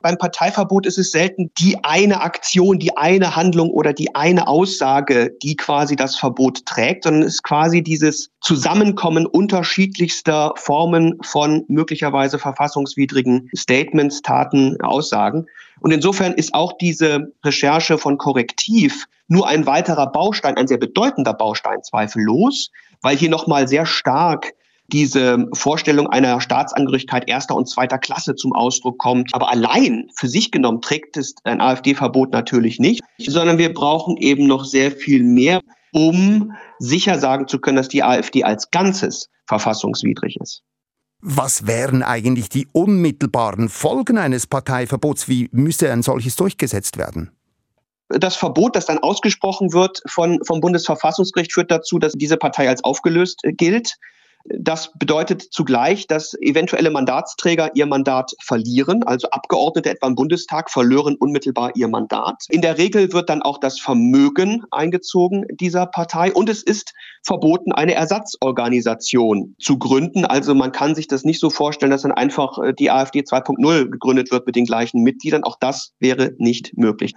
Beim 0.06 0.18
Parteiverbot 0.18 0.86
ist 0.86 0.98
es 0.98 1.10
selten 1.10 1.50
die 1.58 1.82
eine 1.82 2.20
Aktion, 2.20 2.78
die 2.78 2.96
eine 2.96 3.34
Handlung 3.34 3.70
oder 3.70 3.92
die 3.92 4.14
eine 4.14 4.46
Aussage, 4.46 5.34
die 5.42 5.56
quasi 5.56 5.96
das 5.96 6.14
Verbot 6.14 6.64
trägt, 6.64 7.02
sondern 7.02 7.24
es 7.24 7.34
ist 7.34 7.42
quasi 7.42 7.82
dieses 7.82 8.30
Zusammenkommen 8.40 9.26
unterschiedlichster 9.26 10.52
Formen 10.58 11.18
von 11.22 11.64
möglicherweise 11.66 12.38
verfassungswidrigen 12.38 13.50
Statements, 13.56 14.22
Taten, 14.22 14.80
Aussagen. 14.80 15.46
Und 15.80 15.90
insofern 15.90 16.34
ist 16.34 16.54
auch 16.54 16.74
diese 16.78 17.32
Recherche 17.44 17.98
von 17.98 18.16
Korrektiv 18.16 19.06
nur 19.26 19.48
ein 19.48 19.66
weiterer 19.66 20.06
Baustein, 20.06 20.56
ein 20.56 20.68
sehr 20.68 20.78
bedeutender 20.78 21.34
Baustein 21.34 21.82
zweifellos, 21.82 22.70
weil 23.02 23.16
hier 23.16 23.28
nochmal 23.28 23.66
sehr 23.66 23.86
stark 23.86 24.52
diese 24.92 25.46
Vorstellung 25.52 26.06
einer 26.08 26.40
Staatsangehörigkeit 26.40 27.28
erster 27.28 27.54
und 27.56 27.68
zweiter 27.68 27.98
Klasse 27.98 28.34
zum 28.36 28.52
Ausdruck 28.52 28.98
kommt. 28.98 29.34
Aber 29.34 29.50
allein 29.50 30.08
für 30.14 30.28
sich 30.28 30.50
genommen 30.50 30.80
trägt 30.80 31.16
es 31.16 31.34
ein 31.44 31.60
AfD-Verbot 31.60 32.32
natürlich 32.32 32.78
nicht, 32.78 33.02
sondern 33.18 33.58
wir 33.58 33.72
brauchen 33.72 34.16
eben 34.16 34.46
noch 34.46 34.64
sehr 34.64 34.92
viel 34.92 35.22
mehr, 35.22 35.60
um 35.92 36.52
sicher 36.78 37.18
sagen 37.18 37.48
zu 37.48 37.58
können, 37.58 37.76
dass 37.76 37.88
die 37.88 38.02
AfD 38.02 38.44
als 38.44 38.70
Ganzes 38.70 39.28
verfassungswidrig 39.46 40.36
ist. 40.40 40.62
Was 41.20 41.66
wären 41.66 42.02
eigentlich 42.02 42.48
die 42.48 42.68
unmittelbaren 42.72 43.68
Folgen 43.68 44.18
eines 44.18 44.46
Parteiverbots? 44.46 45.28
Wie 45.28 45.48
müsste 45.50 45.90
ein 45.90 46.02
solches 46.02 46.36
durchgesetzt 46.36 46.98
werden? 46.98 47.32
Das 48.08 48.36
Verbot, 48.36 48.76
das 48.76 48.86
dann 48.86 48.98
ausgesprochen 48.98 49.72
wird 49.72 50.00
von, 50.06 50.38
vom 50.46 50.60
Bundesverfassungsgericht, 50.60 51.52
führt 51.52 51.70
dazu, 51.70 51.98
dass 51.98 52.12
diese 52.12 52.36
Partei 52.36 52.68
als 52.68 52.84
aufgelöst 52.84 53.40
gilt. 53.42 53.96
Das 54.48 54.92
bedeutet 54.98 55.42
zugleich, 55.42 56.06
dass 56.06 56.34
eventuelle 56.40 56.90
Mandatsträger 56.90 57.70
ihr 57.74 57.86
Mandat 57.86 58.32
verlieren. 58.40 59.02
Also 59.02 59.28
Abgeordnete 59.30 59.90
etwa 59.90 60.06
im 60.06 60.14
Bundestag 60.14 60.70
verlören 60.70 61.16
unmittelbar 61.16 61.72
ihr 61.74 61.88
Mandat. 61.88 62.44
In 62.48 62.62
der 62.62 62.78
Regel 62.78 63.12
wird 63.12 63.28
dann 63.28 63.42
auch 63.42 63.58
das 63.58 63.80
Vermögen 63.80 64.64
eingezogen 64.70 65.46
dieser 65.50 65.86
Partei 65.86 66.32
und 66.32 66.48
es 66.48 66.62
ist 66.62 66.94
verboten, 67.24 67.72
eine 67.72 67.94
Ersatzorganisation 67.94 69.56
zu 69.58 69.78
gründen. 69.78 70.24
Also 70.24 70.54
man 70.54 70.72
kann 70.72 70.94
sich 70.94 71.08
das 71.08 71.24
nicht 71.24 71.40
so 71.40 71.50
vorstellen, 71.50 71.90
dass 71.90 72.02
dann 72.02 72.12
einfach 72.12 72.58
äh, 72.58 72.72
die 72.72 72.90
AfD 72.90 73.20
2.0 73.20 73.90
gegründet 73.90 74.30
wird 74.30 74.46
mit 74.46 74.56
den 74.56 74.64
gleichen 74.64 75.02
Mitgliedern. 75.02 75.44
Auch 75.44 75.56
das 75.58 75.92
wäre 75.98 76.32
nicht 76.38 76.76
möglich. 76.76 77.14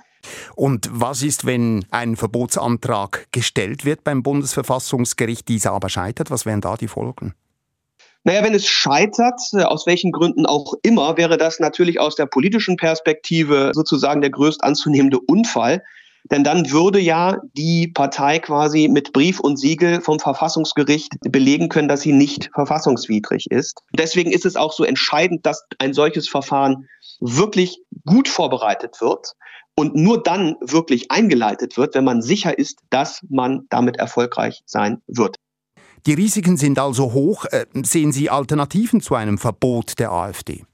Und 0.56 0.90
was 0.92 1.24
ist, 1.24 1.46
wenn 1.46 1.86
ein 1.92 2.16
Verbotsantrag 2.16 3.28
gestellt 3.32 3.86
wird 3.86 4.04
beim 4.04 4.24
Bundesverfassungsgericht, 4.24 5.48
dieser 5.48 5.72
aber 5.72 5.90
scheitert? 5.90 6.32
Was 6.32 6.46
wären 6.46 6.62
da 6.62 6.76
die 6.76 6.88
Folgen? 6.88 7.34
Naja, 8.24 8.44
wenn 8.44 8.54
es 8.54 8.68
scheitert, 8.68 9.40
äh, 9.54 9.64
aus 9.64 9.88
welchen 9.88 10.12
Gründen 10.12 10.46
auch 10.46 10.74
immer, 10.84 11.18
wäre 11.18 11.38
das 11.38 11.60
natürlich 11.60 12.00
aus 12.00 12.16
der 12.16 12.26
politischen 12.26 12.76
Perspektive 12.76 13.72
sozusagen 13.74 14.22
der 14.22 14.30
größt 14.30 14.64
anzunehmende 14.64 15.20
Unfall. 15.20 15.84
Denn 16.30 16.44
dann 16.44 16.70
würde 16.70 17.00
ja 17.00 17.38
die 17.58 17.88
Partei 17.88 18.40
quasi 18.40 18.90
mit 18.90 19.14
Brief 19.14 19.40
und 19.40 19.58
Siegel 19.58 20.02
vom 20.02 20.20
Verfassungsgericht 20.20 21.14
belegen 21.22 21.70
können, 21.70 21.88
dass 21.88 22.02
sie 22.02 22.12
nicht 22.12 22.50
verfassungswidrig 22.54 23.50
ist. 23.50 23.80
Deswegen 23.98 24.32
ist 24.32 24.46
es 24.46 24.58
auch 24.58 24.74
so 24.74 24.84
entscheidend, 24.84 25.46
dass 25.46 25.66
ein 25.80 25.94
solches 25.94 26.28
Verfahren 26.28 26.88
wirklich 27.22 27.82
gut 28.06 28.28
vorbereitet 28.28 29.00
wird 29.00 29.34
und 29.80 29.96
nur 29.96 30.22
dann 30.22 30.58
wirklich 30.60 31.10
eingeleitet 31.10 31.78
wird, 31.78 31.96
wenn 31.96 32.04
man 32.04 32.22
sicher 32.22 32.58
ist, 32.60 32.82
dass 32.90 33.22
man 33.30 33.66
damit 33.70 33.96
erfolgreich 33.96 34.62
sein 34.66 35.02
wird. 35.08 35.38
Die 36.06 36.14
Risiken 36.14 36.58
sind 36.58 36.78
also 36.80 37.14
hoch. 37.14 37.46
Äh, 37.46 37.66
sehen 37.84 38.12
Sie 38.12 38.30
Alternativen 38.30 39.00
zu 39.00 39.16
einem 39.16 39.38
Verbot 39.38 39.98
der 39.98 40.12
AfD? 40.12 40.66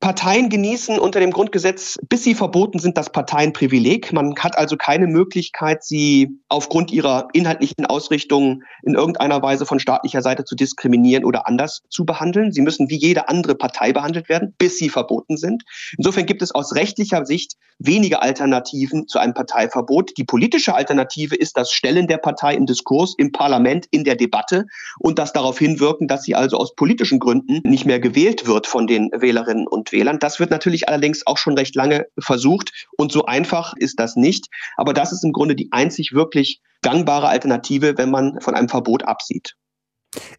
Parteien 0.00 0.48
genießen 0.48 0.96
unter 1.00 1.18
dem 1.18 1.32
Grundgesetz, 1.32 1.98
bis 2.08 2.22
sie 2.22 2.36
verboten 2.36 2.78
sind, 2.78 2.96
das 2.96 3.10
Parteienprivileg. 3.10 4.12
Man 4.12 4.36
hat 4.38 4.56
also 4.56 4.76
keine 4.76 5.08
Möglichkeit, 5.08 5.82
sie 5.82 6.38
aufgrund 6.48 6.92
ihrer 6.92 7.28
inhaltlichen 7.32 7.84
Ausrichtung 7.84 8.62
in 8.84 8.94
irgendeiner 8.94 9.42
Weise 9.42 9.66
von 9.66 9.80
staatlicher 9.80 10.22
Seite 10.22 10.44
zu 10.44 10.54
diskriminieren 10.54 11.24
oder 11.24 11.48
anders 11.48 11.82
zu 11.88 12.04
behandeln. 12.04 12.52
Sie 12.52 12.62
müssen 12.62 12.88
wie 12.90 12.96
jede 12.96 13.28
andere 13.28 13.56
Partei 13.56 13.92
behandelt 13.92 14.28
werden, 14.28 14.54
bis 14.56 14.78
sie 14.78 14.88
verboten 14.88 15.36
sind. 15.36 15.64
Insofern 15.96 16.26
gibt 16.26 16.42
es 16.42 16.54
aus 16.54 16.76
rechtlicher 16.76 17.26
Sicht 17.26 17.56
wenige 17.80 18.22
Alternativen 18.22 19.08
zu 19.08 19.18
einem 19.18 19.34
Parteiverbot. 19.34 20.16
Die 20.16 20.24
politische 20.24 20.74
Alternative 20.74 21.34
ist 21.34 21.56
das 21.56 21.72
Stellen 21.72 22.06
der 22.06 22.18
Partei 22.18 22.54
im 22.54 22.66
Diskurs, 22.66 23.14
im 23.18 23.32
Parlament, 23.32 23.86
in 23.90 24.04
der 24.04 24.16
Debatte 24.16 24.66
und 24.98 25.18
das 25.18 25.32
darauf 25.32 25.58
hinwirken, 25.58 26.08
dass 26.08 26.22
sie 26.22 26.34
also 26.34 26.56
aus 26.56 26.74
politischen 26.74 27.18
Gründen 27.18 27.60
nicht 27.68 27.84
mehr 27.84 28.00
gewählt 28.00 28.46
wird 28.46 28.66
von 28.66 28.86
den 28.86 29.10
Wählerinnen 29.12 29.66
und 29.66 29.87
Wählern. 29.92 30.18
Das 30.18 30.40
wird 30.40 30.50
natürlich 30.50 30.88
allerdings 30.88 31.26
auch 31.26 31.38
schon 31.38 31.56
recht 31.56 31.74
lange 31.74 32.06
versucht 32.18 32.86
und 32.96 33.12
so 33.12 33.26
einfach 33.26 33.74
ist 33.76 33.98
das 33.98 34.16
nicht. 34.16 34.48
Aber 34.76 34.92
das 34.92 35.12
ist 35.12 35.24
im 35.24 35.32
Grunde 35.32 35.54
die 35.54 35.72
einzig 35.72 36.12
wirklich 36.12 36.60
gangbare 36.82 37.28
Alternative, 37.28 37.98
wenn 37.98 38.10
man 38.10 38.40
von 38.40 38.54
einem 38.54 38.68
Verbot 38.68 39.02
absieht. 39.04 39.54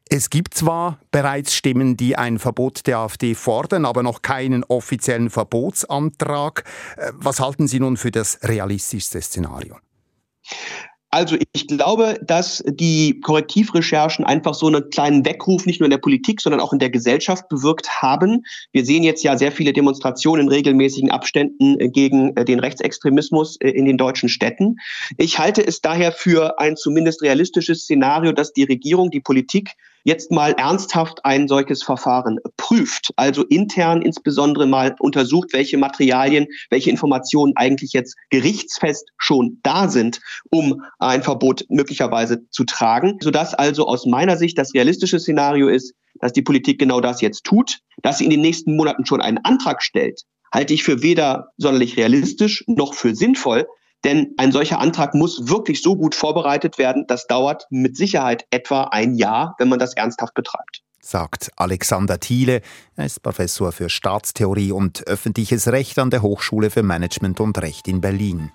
Es 0.10 0.29
gibt 0.29 0.56
zwar 0.56 1.00
bereits 1.12 1.53
Stimmen, 1.53 1.96
die 1.96 2.15
ein 2.15 2.39
Verbot 2.39 2.88
der 2.88 2.98
AfD 3.00 3.36
fordern, 3.36 3.86
aber 3.86 4.01
noch 4.01 4.22
keinen 4.22 4.63
offiziellen 4.63 5.29
Verbotsantrag. 5.29 6.63
Äh, 6.98 7.12
was 7.13 7.39
halten 7.39 7.68
Sie 7.68 7.79
nun 7.79 7.98
für 7.98 8.12
das 8.12 8.39
realistischste 8.44 9.22
Szenario? 9.22 9.77
Also 11.12 11.38
ich 11.54 11.68
glaube, 11.68 12.20
dass 12.24 12.63
die 12.68 13.20
Korrektivrecherchen 13.22 14.25
einfach 14.25 14.54
so 14.54 14.68
einen 14.68 14.89
kleinen 14.92 15.25
Weckruf 15.25 15.66
nicht 15.66 15.80
nur 15.80 15.86
in 15.86 15.92
der 15.92 15.98
Politik, 15.98 16.39
sondern 16.39 16.62
auch 16.62 16.72
in 16.72 16.80
der 16.80 16.92
Gesellschaft 16.92 17.50
bewirkt 17.50 17.89
haben. 18.01 18.44
Wir 18.74 18.86
sehen 18.86 19.04
jetzt 19.04 19.24
ja 19.24 19.36
sehr 19.36 19.51
viele 19.51 19.74
Demonstrationen 19.74 20.44
in 20.44 20.50
regelmäßigen 20.50 21.10
Abständen 21.10 21.80
äh, 21.80 21.89
gegen 21.89 22.36
äh, 22.38 22.46
den 22.46 22.60
Rechtsextremismus 22.60 23.58
äh, 23.58 23.70
in 23.70 23.86
den 23.86 23.98
deutschen 23.98 24.30
Städten. 24.30 24.75
Ich 25.18 25.39
halte 25.39 25.66
es 25.66 25.82
daher 25.82 26.12
für 26.12 26.60
ein 26.60 26.78
zumindest 26.78 27.24
realistisches 27.24 27.84
Szenario, 27.84 28.32
dass 28.32 28.54
die 28.54 28.63
Regierung, 28.63 29.10
die 29.10 29.22
Politik 29.22 29.72
jetzt 30.03 30.32
mal 30.32 30.53
ernsthaft 30.53 31.25
ein 31.25 31.48
solches 31.48 31.84
Verfahren 31.84 32.39
prüft, 32.58 33.12
also 33.15 33.44
intern 33.46 34.01
insbesondere 34.01 34.65
mal 34.65 34.96
untersucht, 35.00 35.50
welche 35.53 35.77
Materialien, 35.77 36.48
welche 36.70 36.89
Informationen 36.89 37.53
eigentlich 37.56 37.94
jetzt 37.94 38.15
gerichtsfest 38.29 39.10
schon 39.18 39.60
da 39.63 39.89
sind, 39.89 40.20
um 40.50 40.82
ein 41.00 41.24
Verbot 41.24 41.65
möglicherweise 41.70 42.50
zu 42.50 42.63
tragen, 42.63 43.18
sodass 43.22 43.53
also 43.53 43.88
aus 43.88 44.06
meiner 44.06 44.38
Sicht 44.38 44.58
das 44.58 44.74
realistische 44.74 45.20
Szenario 45.20 45.68
ist, 45.68 45.94
dass 46.20 46.34
die 46.34 46.41
Politik 46.41 46.79
genau 46.79 47.01
das 47.01 47.22
jetzt 47.22 47.44
tut, 47.44 47.79
dass 48.01 48.18
sie 48.18 48.25
in 48.25 48.29
den 48.29 48.41
nächsten 48.41 48.75
Monaten 48.75 49.06
schon 49.06 49.22
einen 49.22 49.39
Antrag 49.39 49.82
stellt, 49.82 50.24
halte 50.53 50.74
ich 50.74 50.84
für 50.84 51.01
weder 51.01 51.51
sonderlich 51.58 51.98
realistisch 51.98 52.63
noch 52.68 52.94
für 52.94 53.15
sinnvoll, 53.15 53.68
denn 54.03 54.34
ein 54.38 54.51
solcher 54.51 54.79
Antrag 54.79 55.13
muss 55.13 55.50
wirklich 55.50 55.82
so 55.82 55.96
gut 55.96 56.15
vorbereitet 56.15 56.77
werden. 56.77 57.06
Das 57.08 57.27
dauert 57.27 57.65
mit 57.70 57.98
Sicherheit 57.98 58.46
etwa 58.51 58.84
ein 58.86 59.15
Jahr, 59.15 59.56
wenn 59.58 59.70
man 59.70 59.79
das 59.79 59.94
ernsthaft 59.94 60.34
betreibt 60.34 60.82
sagt 61.01 61.51
Alexander 61.56 62.20
Thiele. 62.20 62.62
Er 62.96 63.06
ist 63.06 63.24
Professor 63.24 63.72
für 63.72 63.89
Staatstheorie 63.89 64.72
und 64.72 65.08
öffentliches 65.08 65.68
Recht 65.70 65.98
an 65.98 66.10
der 66.10 66.22
Hochschule 66.22 66.70
für 66.70 66.84
Management 66.84 67.39
und 67.39 67.58
Recht 67.58 67.88
in 67.88 68.01
Berlin. 68.01 68.51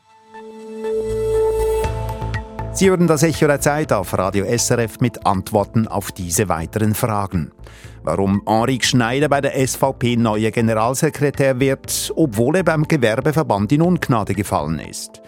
Sie 2.72 2.90
hören 2.90 3.06
das 3.06 3.22
Echo 3.22 3.46
der 3.46 3.60
Zeit 3.60 3.92
auf 3.92 4.16
Radio 4.18 4.44
SRF 4.46 4.98
mit 5.00 5.26
Antworten 5.26 5.86
auf 5.86 6.10
diese 6.10 6.48
weiteren 6.48 6.94
Fragen. 6.94 7.52
Warum 8.06 8.42
Henri 8.46 8.78
Schneider 8.82 9.30
bei 9.30 9.40
der 9.40 9.66
SVP 9.66 10.16
neuer 10.16 10.50
Generalsekretär 10.50 11.58
wird, 11.58 12.12
obwohl 12.14 12.56
er 12.56 12.62
beim 12.62 12.86
Gewerbeverband 12.86 13.72
in 13.72 13.80
Ungnade 13.80 14.34
gefallen 14.34 14.78
ist. 14.78 15.22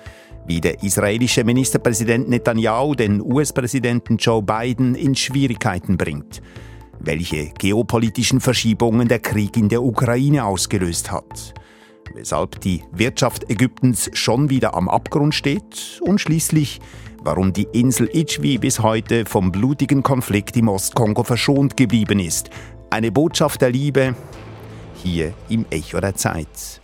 Wie 0.47 0.61
der 0.61 0.83
israelische 0.83 1.43
Ministerpräsident 1.43 2.29
Netanyahu 2.29 2.95
den 2.95 3.23
US-Präsidenten 3.23 4.19
Joe 4.19 4.43
Biden 4.43 4.95
in 4.95 5.15
Schwierigkeiten 5.15 5.97
bringt, 5.97 6.43
welche 7.01 7.47
geopolitischen 7.59 8.41
Verschiebungen 8.41 9.09
der 9.09 9.21
Krieg 9.21 9.57
in 9.57 9.71
der 9.71 9.83
Ukraine 9.83 10.45
ausgelöst 10.45 11.11
hat, 11.11 11.55
weshalb 12.15 12.61
die 12.61 12.83
Wirtschaft 12.93 13.51
Ägyptens 13.51 14.11
schon 14.13 14.51
wieder 14.51 14.75
am 14.75 14.91
Abgrund 14.91 15.35
steht. 15.35 15.99
Und 16.03 16.21
schließlich 16.21 16.81
warum 17.27 17.53
die 17.53 17.67
Insel 17.73 18.09
Ichwi 18.13 18.57
bis 18.57 18.79
heute 18.81 19.27
vom 19.27 19.51
blutigen 19.51 20.03
Konflikt 20.05 20.57
im 20.57 20.69
Ostkongo 20.69 21.25
verschont 21.25 21.77
geblieben 21.77 22.21
ist. 22.21 22.51
Eine 22.89 23.11
Botschaft 23.11 23.61
der 23.61 23.71
Liebe 23.71 24.15
hier 25.03 25.35
im 25.49 25.67
Echo 25.71 26.01
der 26.01 26.15
Zeit. 26.15 26.81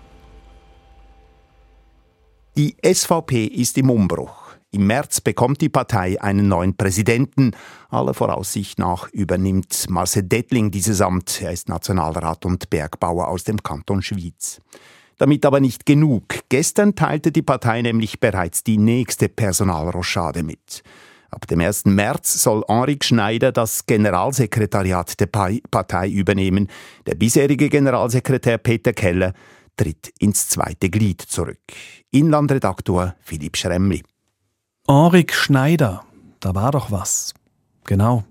Die 2.56 2.76
SVP 2.84 3.46
ist 3.46 3.78
im 3.78 3.88
Umbruch. 3.88 4.56
Im 4.72 4.86
März 4.86 5.20
bekommt 5.20 5.60
die 5.60 5.68
Partei 5.68 6.20
einen 6.20 6.48
neuen 6.48 6.76
Präsidenten. 6.76 7.52
Aller 7.88 8.12
Voraussicht 8.12 8.80
nach 8.80 9.08
übernimmt 9.12 9.88
Marcel 9.90 10.24
Dettling 10.24 10.72
dieses 10.72 11.00
Amt. 11.00 11.40
Er 11.40 11.52
ist 11.52 11.68
Nationalrat 11.68 12.44
und 12.44 12.68
Bergbauer 12.68 13.28
aus 13.28 13.44
dem 13.44 13.62
Kanton 13.62 14.02
Schwyz. 14.02 14.60
Damit 15.18 15.44
aber 15.46 15.60
nicht 15.60 15.86
genug. 15.86 16.24
Gestern 16.48 16.94
teilte 16.94 17.32
die 17.32 17.42
Partei 17.42 17.82
nämlich 17.82 18.20
bereits 18.20 18.64
die 18.64 18.78
nächste 18.78 19.28
Personalrochade 19.28 20.42
mit. 20.42 20.82
Ab 21.30 21.46
dem 21.46 21.60
1. 21.60 21.86
März 21.86 22.42
soll 22.42 22.62
Henri 22.68 22.98
Schneider 23.02 23.52
das 23.52 23.86
Generalsekretariat 23.86 25.18
der 25.18 25.26
Partei 25.26 26.08
übernehmen. 26.08 26.68
Der 27.06 27.14
bisherige 27.14 27.70
Generalsekretär 27.70 28.58
Peter 28.58 28.92
Keller 28.92 29.32
tritt 29.76 30.12
ins 30.18 30.48
zweite 30.48 30.90
Glied 30.90 31.22
zurück. 31.22 31.60
Inlandredaktor 32.10 33.14
Philipp 33.20 33.56
Schremli. 33.56 34.02
Henrik 34.86 35.32
Schneider, 35.32 36.04
da 36.40 36.54
war 36.54 36.72
doch 36.72 36.90
was. 36.90 37.32
Genau. 37.84 38.24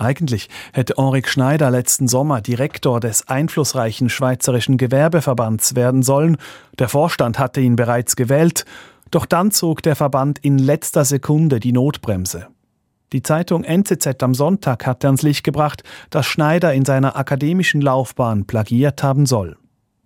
Eigentlich 0.00 0.48
hätte 0.72 0.94
Henrik 0.96 1.28
Schneider 1.28 1.70
letzten 1.70 2.08
Sommer 2.08 2.40
Direktor 2.40 3.00
des 3.00 3.28
einflussreichen 3.28 4.08
Schweizerischen 4.08 4.78
Gewerbeverbands 4.78 5.74
werden 5.74 6.02
sollen. 6.02 6.38
Der 6.78 6.88
Vorstand 6.88 7.38
hatte 7.38 7.60
ihn 7.60 7.76
bereits 7.76 8.16
gewählt. 8.16 8.64
Doch 9.10 9.26
dann 9.26 9.50
zog 9.50 9.82
der 9.82 9.96
Verband 9.96 10.38
in 10.38 10.56
letzter 10.56 11.04
Sekunde 11.04 11.60
die 11.60 11.72
Notbremse. 11.72 12.46
Die 13.12 13.22
Zeitung 13.22 13.62
NZZ 13.62 14.22
am 14.22 14.32
Sonntag 14.32 14.86
hat 14.86 15.04
ans 15.04 15.20
Licht 15.20 15.44
gebracht, 15.44 15.82
dass 16.08 16.24
Schneider 16.24 16.72
in 16.72 16.86
seiner 16.86 17.16
akademischen 17.16 17.82
Laufbahn 17.82 18.46
plagiert 18.46 19.02
haben 19.02 19.26
soll. 19.26 19.58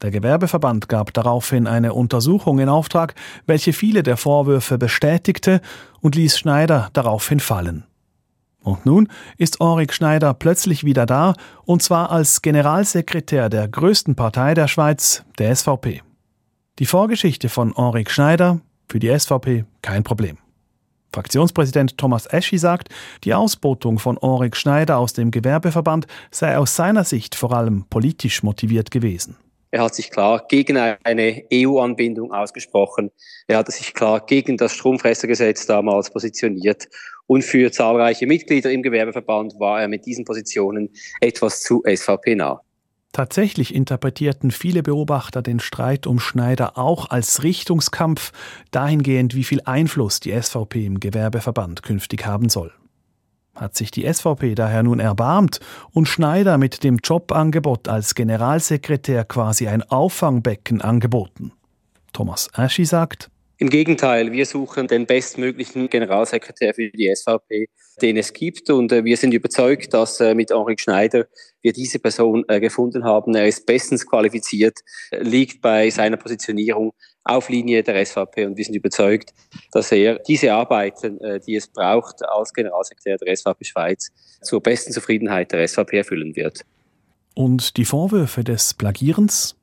Der 0.02 0.10
Gewerbeverband 0.10 0.88
gab 0.88 1.12
daraufhin 1.14 1.68
eine 1.68 1.94
Untersuchung 1.94 2.58
in 2.58 2.68
Auftrag, 2.68 3.14
welche 3.46 3.72
viele 3.72 4.02
der 4.02 4.16
Vorwürfe 4.16 4.76
bestätigte 4.76 5.60
und 6.00 6.16
ließ 6.16 6.36
Schneider 6.36 6.88
daraufhin 6.94 7.38
fallen. 7.38 7.84
Und 8.64 8.86
nun 8.86 9.08
ist 9.36 9.60
Ulrich 9.60 9.92
Schneider 9.92 10.34
plötzlich 10.34 10.84
wieder 10.84 11.06
da, 11.06 11.34
und 11.64 11.82
zwar 11.82 12.10
als 12.10 12.42
Generalsekretär 12.42 13.48
der 13.50 13.68
größten 13.68 14.16
Partei 14.16 14.54
der 14.54 14.68
Schweiz, 14.68 15.22
der 15.38 15.54
SVP. 15.54 16.02
Die 16.78 16.86
Vorgeschichte 16.86 17.48
von 17.48 17.72
Ulrich 17.72 18.10
Schneider 18.10 18.60
für 18.88 18.98
die 18.98 19.16
SVP 19.16 19.64
kein 19.82 20.02
Problem. 20.02 20.38
Fraktionspräsident 21.12 21.96
Thomas 21.96 22.26
Eschi 22.26 22.58
sagt, 22.58 22.88
die 23.22 23.34
Ausbotung 23.34 24.00
von 24.00 24.16
Ulrich 24.18 24.56
Schneider 24.56 24.98
aus 24.98 25.12
dem 25.12 25.30
Gewerbeverband 25.30 26.06
sei 26.32 26.58
aus 26.58 26.74
seiner 26.74 27.04
Sicht 27.04 27.36
vor 27.36 27.52
allem 27.52 27.84
politisch 27.88 28.42
motiviert 28.42 28.90
gewesen. 28.90 29.36
Er 29.74 29.82
hat 29.82 29.94
sich 29.94 30.10
klar 30.10 30.44
gegen 30.48 30.76
eine 30.76 31.44
EU-Anbindung 31.52 32.32
ausgesprochen. 32.32 33.10
Er 33.48 33.58
hat 33.58 33.72
sich 33.72 33.92
klar 33.92 34.24
gegen 34.24 34.56
das 34.56 34.72
Stromfressergesetz 34.72 35.66
damals 35.66 36.10
positioniert. 36.10 36.88
Und 37.26 37.42
für 37.42 37.72
zahlreiche 37.72 38.26
Mitglieder 38.26 38.70
im 38.70 38.82
Gewerbeverband 38.82 39.54
war 39.58 39.80
er 39.80 39.88
mit 39.88 40.04
diesen 40.06 40.24
Positionen 40.24 40.90
etwas 41.20 41.62
zu 41.62 41.82
SVP 41.86 42.34
nah. 42.34 42.60
Tatsächlich 43.12 43.72
interpretierten 43.72 44.50
viele 44.50 44.82
Beobachter 44.82 45.40
den 45.40 45.60
Streit 45.60 46.08
um 46.08 46.18
Schneider 46.18 46.76
auch 46.76 47.10
als 47.10 47.44
Richtungskampf 47.44 48.32
dahingehend, 48.72 49.36
wie 49.36 49.44
viel 49.44 49.60
Einfluss 49.64 50.18
die 50.18 50.32
SVP 50.32 50.84
im 50.84 50.98
Gewerbeverband 50.98 51.84
künftig 51.84 52.26
haben 52.26 52.48
soll. 52.48 52.72
Hat 53.54 53.76
sich 53.76 53.92
die 53.92 54.12
SVP 54.12 54.56
daher 54.56 54.82
nun 54.82 54.98
erbarmt 54.98 55.60
und 55.92 56.08
Schneider 56.08 56.58
mit 56.58 56.82
dem 56.82 56.96
Jobangebot 56.96 57.86
als 57.88 58.16
Generalsekretär 58.16 59.24
quasi 59.24 59.68
ein 59.68 59.84
Auffangbecken 59.84 60.80
angeboten? 60.80 61.52
Thomas 62.12 62.48
Aschi 62.52 62.84
sagt, 62.84 63.30
im 63.58 63.70
Gegenteil, 63.70 64.32
wir 64.32 64.46
suchen 64.46 64.86
den 64.88 65.06
bestmöglichen 65.06 65.88
Generalsekretär 65.88 66.74
für 66.74 66.90
die 66.90 67.14
SVP, 67.14 67.68
den 68.02 68.16
es 68.16 68.32
gibt. 68.32 68.70
Und 68.70 68.90
äh, 68.92 69.04
wir 69.04 69.16
sind 69.16 69.32
überzeugt, 69.32 69.94
dass 69.94 70.20
äh, 70.20 70.34
mit 70.34 70.50
Henrik 70.50 70.80
Schneider 70.80 71.26
wir 71.62 71.72
diese 71.72 71.98
Person 71.98 72.44
äh, 72.48 72.60
gefunden 72.60 73.04
haben. 73.04 73.34
Er 73.34 73.46
ist 73.46 73.66
bestens 73.66 74.06
qualifiziert, 74.06 74.78
liegt 75.12 75.60
bei 75.60 75.90
seiner 75.90 76.16
Positionierung 76.16 76.92
auf 77.24 77.48
Linie 77.48 77.82
der 77.82 78.04
SVP 78.04 78.44
und 78.44 78.56
wir 78.56 78.64
sind 78.64 78.74
überzeugt, 78.74 79.32
dass 79.72 79.90
er 79.92 80.18
diese 80.18 80.52
Arbeiten, 80.52 81.20
äh, 81.20 81.40
die 81.40 81.56
es 81.56 81.68
braucht 81.68 82.22
als 82.22 82.52
Generalsekretär 82.52 83.16
der 83.16 83.34
SVP 83.34 83.64
Schweiz, 83.64 84.10
zur 84.42 84.60
besten 84.60 84.92
Zufriedenheit 84.92 85.52
der 85.52 85.66
SVP 85.66 85.98
erfüllen 85.98 86.36
wird. 86.36 86.64
Und 87.34 87.76
die 87.76 87.84
Vorwürfe 87.84 88.44
des 88.44 88.74
Plagierens? 88.74 89.56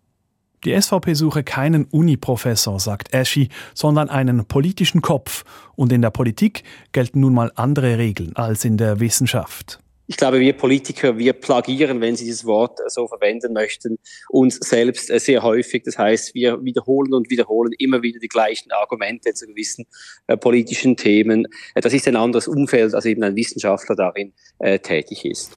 Die 0.64 0.80
SVP 0.80 1.16
suche 1.16 1.44
keinen 1.44 1.86
Uni-Professor, 1.86 2.80
sagt 2.80 3.16
Aschi, 3.16 3.50
sondern 3.74 4.10
einen 4.10 4.46
politischen 4.46 5.02
Kopf. 5.02 5.44
Und 5.76 5.92
in 5.92 6.02
der 6.02 6.12
Politik 6.12 6.64
gelten 6.92 7.20
nun 7.20 7.34
mal 7.34 7.52
andere 7.56 7.98
Regeln 7.98 8.36
als 8.36 8.64
in 8.66 8.78
der 8.78 9.00
Wissenschaft 9.00 9.80
ich 10.12 10.18
glaube, 10.18 10.42
wir 10.42 10.52
Politiker, 10.52 11.18
wir 11.18 11.32
plagieren, 11.32 12.02
wenn 12.02 12.18
Sie 12.18 12.26
dieses 12.26 12.44
Wort 12.44 12.80
so 12.88 13.08
verwenden 13.08 13.54
möchten, 13.54 13.98
uns 14.28 14.58
selbst 14.58 15.10
äh, 15.10 15.22
sehr 15.22 15.42
häufig. 15.42 15.84
Das 15.84 15.98
heißt, 15.98 16.36
wir 16.36 16.62
wiederholen 16.66 17.14
und 17.14 17.30
wiederholen 17.30 17.72
immer 17.78 18.02
wieder 18.02 18.20
die 18.20 18.28
gleichen 18.28 18.74
Argumente 18.74 19.34
zu 19.34 19.48
gewissen 19.48 19.86
äh, 20.28 20.36
politischen 20.36 20.98
Themen. 20.98 21.48
Äh, 21.76 21.82
das 21.82 21.94
ist 21.94 22.10
ein 22.10 22.18
anderes 22.18 22.50
Umfeld, 22.50 22.94
als 22.94 23.06
eben 23.06 23.24
ein 23.24 23.38
Wissenschaftler 23.38 23.96
darin 23.96 24.34
äh, 24.60 24.80
tätig 24.80 25.24
ist. 25.24 25.54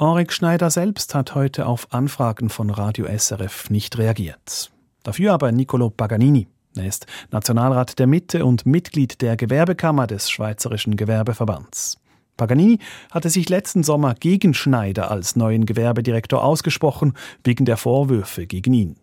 Henrik 0.00 0.32
Schneider 0.32 0.70
selbst 0.70 1.16
hat 1.16 1.34
heute 1.34 1.66
auf 1.66 1.92
Anfragen 1.92 2.50
von 2.50 2.70
Radio 2.70 3.06
SRF 3.06 3.68
nicht 3.68 3.98
reagiert. 3.98 4.70
Dafür 5.02 5.32
aber 5.32 5.50
Nicolo 5.50 5.90
Paganini. 5.90 6.46
Er 6.76 6.86
ist 6.86 7.06
Nationalrat 7.32 7.98
der 7.98 8.06
Mitte 8.06 8.44
und 8.44 8.64
Mitglied 8.64 9.20
der 9.22 9.36
Gewerbekammer 9.36 10.06
des 10.06 10.30
Schweizerischen 10.30 10.94
Gewerbeverbands. 10.94 11.98
Paganini 12.36 12.78
hatte 13.10 13.28
sich 13.28 13.48
letzten 13.48 13.82
Sommer 13.82 14.14
gegen 14.14 14.54
Schneider 14.54 15.10
als 15.10 15.34
neuen 15.34 15.66
Gewerbedirektor 15.66 16.44
ausgesprochen, 16.44 17.14
wegen 17.42 17.64
der 17.64 17.76
Vorwürfe 17.76 18.46
gegen 18.46 18.74
ihn. 18.74 18.96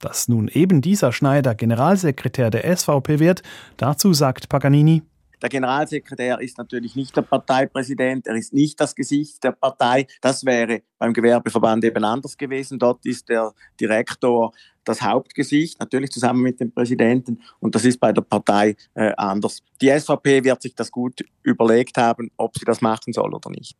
Dass 0.00 0.26
nun 0.26 0.48
eben 0.48 0.82
dieser 0.82 1.12
Schneider 1.12 1.54
Generalsekretär 1.54 2.50
der 2.50 2.76
SVP 2.76 3.20
wird, 3.20 3.44
dazu 3.76 4.12
sagt 4.12 4.48
Paganini, 4.48 5.04
der 5.44 5.50
Generalsekretär 5.50 6.40
ist 6.40 6.56
natürlich 6.56 6.96
nicht 6.96 7.14
der 7.14 7.20
Parteipräsident, 7.20 8.26
er 8.26 8.34
ist 8.34 8.54
nicht 8.54 8.80
das 8.80 8.94
Gesicht 8.94 9.44
der 9.44 9.52
Partei. 9.52 10.06
Das 10.22 10.46
wäre 10.46 10.80
beim 10.98 11.12
Gewerbeverband 11.12 11.84
eben 11.84 12.02
anders 12.02 12.38
gewesen. 12.38 12.78
Dort 12.78 13.04
ist 13.04 13.28
der 13.28 13.52
Direktor 13.78 14.54
das 14.84 15.02
Hauptgesicht, 15.02 15.78
natürlich 15.80 16.10
zusammen 16.12 16.40
mit 16.40 16.60
dem 16.60 16.72
Präsidenten. 16.72 17.42
Und 17.60 17.74
das 17.74 17.84
ist 17.84 18.00
bei 18.00 18.10
der 18.10 18.22
Partei 18.22 18.74
äh, 18.94 19.12
anders. 19.18 19.62
Die 19.82 19.90
SVP 19.90 20.44
wird 20.44 20.62
sich 20.62 20.74
das 20.74 20.90
gut 20.90 21.22
überlegt 21.42 21.98
haben, 21.98 22.30
ob 22.38 22.56
sie 22.56 22.64
das 22.64 22.80
machen 22.80 23.12
soll 23.12 23.34
oder 23.34 23.50
nicht. 23.50 23.76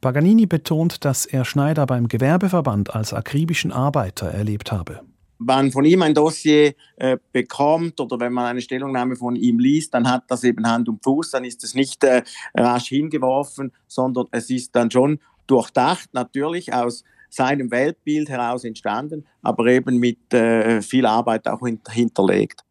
Paganini 0.00 0.46
betont, 0.46 1.04
dass 1.04 1.26
er 1.26 1.44
Schneider 1.44 1.84
beim 1.84 2.08
Gewerbeverband 2.08 2.94
als 2.94 3.12
akribischen 3.12 3.70
Arbeiter 3.70 4.28
erlebt 4.28 4.72
habe. 4.72 5.02
Wenn 5.44 5.72
von 5.72 5.84
ihm 5.84 6.02
ein 6.02 6.14
Dossier 6.14 6.74
äh, 6.96 7.16
bekommt 7.32 8.00
oder 8.00 8.20
wenn 8.20 8.32
man 8.32 8.46
eine 8.46 8.60
Stellungnahme 8.60 9.16
von 9.16 9.36
ihm 9.36 9.58
liest, 9.58 9.94
dann 9.94 10.08
hat 10.08 10.24
das 10.28 10.44
eben 10.44 10.66
Hand 10.66 10.88
und 10.88 11.02
Fuß, 11.02 11.30
dann 11.30 11.44
ist 11.44 11.64
es 11.64 11.74
nicht 11.74 12.04
äh, 12.04 12.22
rasch 12.54 12.88
hingeworfen, 12.88 13.72
sondern 13.86 14.26
es 14.30 14.50
ist 14.50 14.74
dann 14.76 14.90
schon 14.90 15.18
durchdacht, 15.46 16.10
natürlich 16.12 16.72
aus 16.72 17.04
seinem 17.28 17.70
Weltbild 17.70 18.28
heraus 18.28 18.64
entstanden, 18.64 19.24
aber 19.42 19.66
eben 19.66 19.98
mit 19.98 20.32
äh, 20.34 20.82
viel 20.82 21.06
Arbeit 21.06 21.48
auch 21.48 21.60
hinterlegt. 21.90 22.62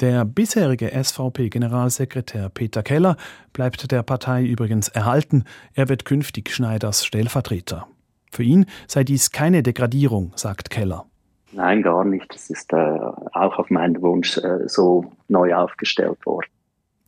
Der 0.00 0.24
bisherige 0.24 0.92
SVP-Generalsekretär 0.92 2.50
Peter 2.50 2.82
Keller 2.84 3.16
bleibt 3.52 3.90
der 3.90 4.04
Partei 4.04 4.44
übrigens 4.44 4.88
erhalten. 4.88 5.44
Er 5.74 5.88
wird 5.88 6.04
künftig 6.04 6.50
Schneiders 6.50 7.04
Stellvertreter. 7.04 7.88
Für 8.30 8.44
ihn 8.44 8.66
sei 8.86 9.02
dies 9.02 9.32
keine 9.32 9.62
Degradierung, 9.62 10.32
sagt 10.36 10.70
Keller. 10.70 11.06
Nein, 11.52 11.82
gar 11.82 12.04
nicht. 12.04 12.32
Das 12.32 12.50
ist 12.50 12.72
äh, 12.72 12.76
auch 12.76 13.58
auf 13.58 13.70
meinen 13.70 14.00
Wunsch 14.02 14.36
äh, 14.38 14.68
so 14.68 15.12
neu 15.28 15.54
aufgestellt 15.54 16.24
worden. 16.26 16.46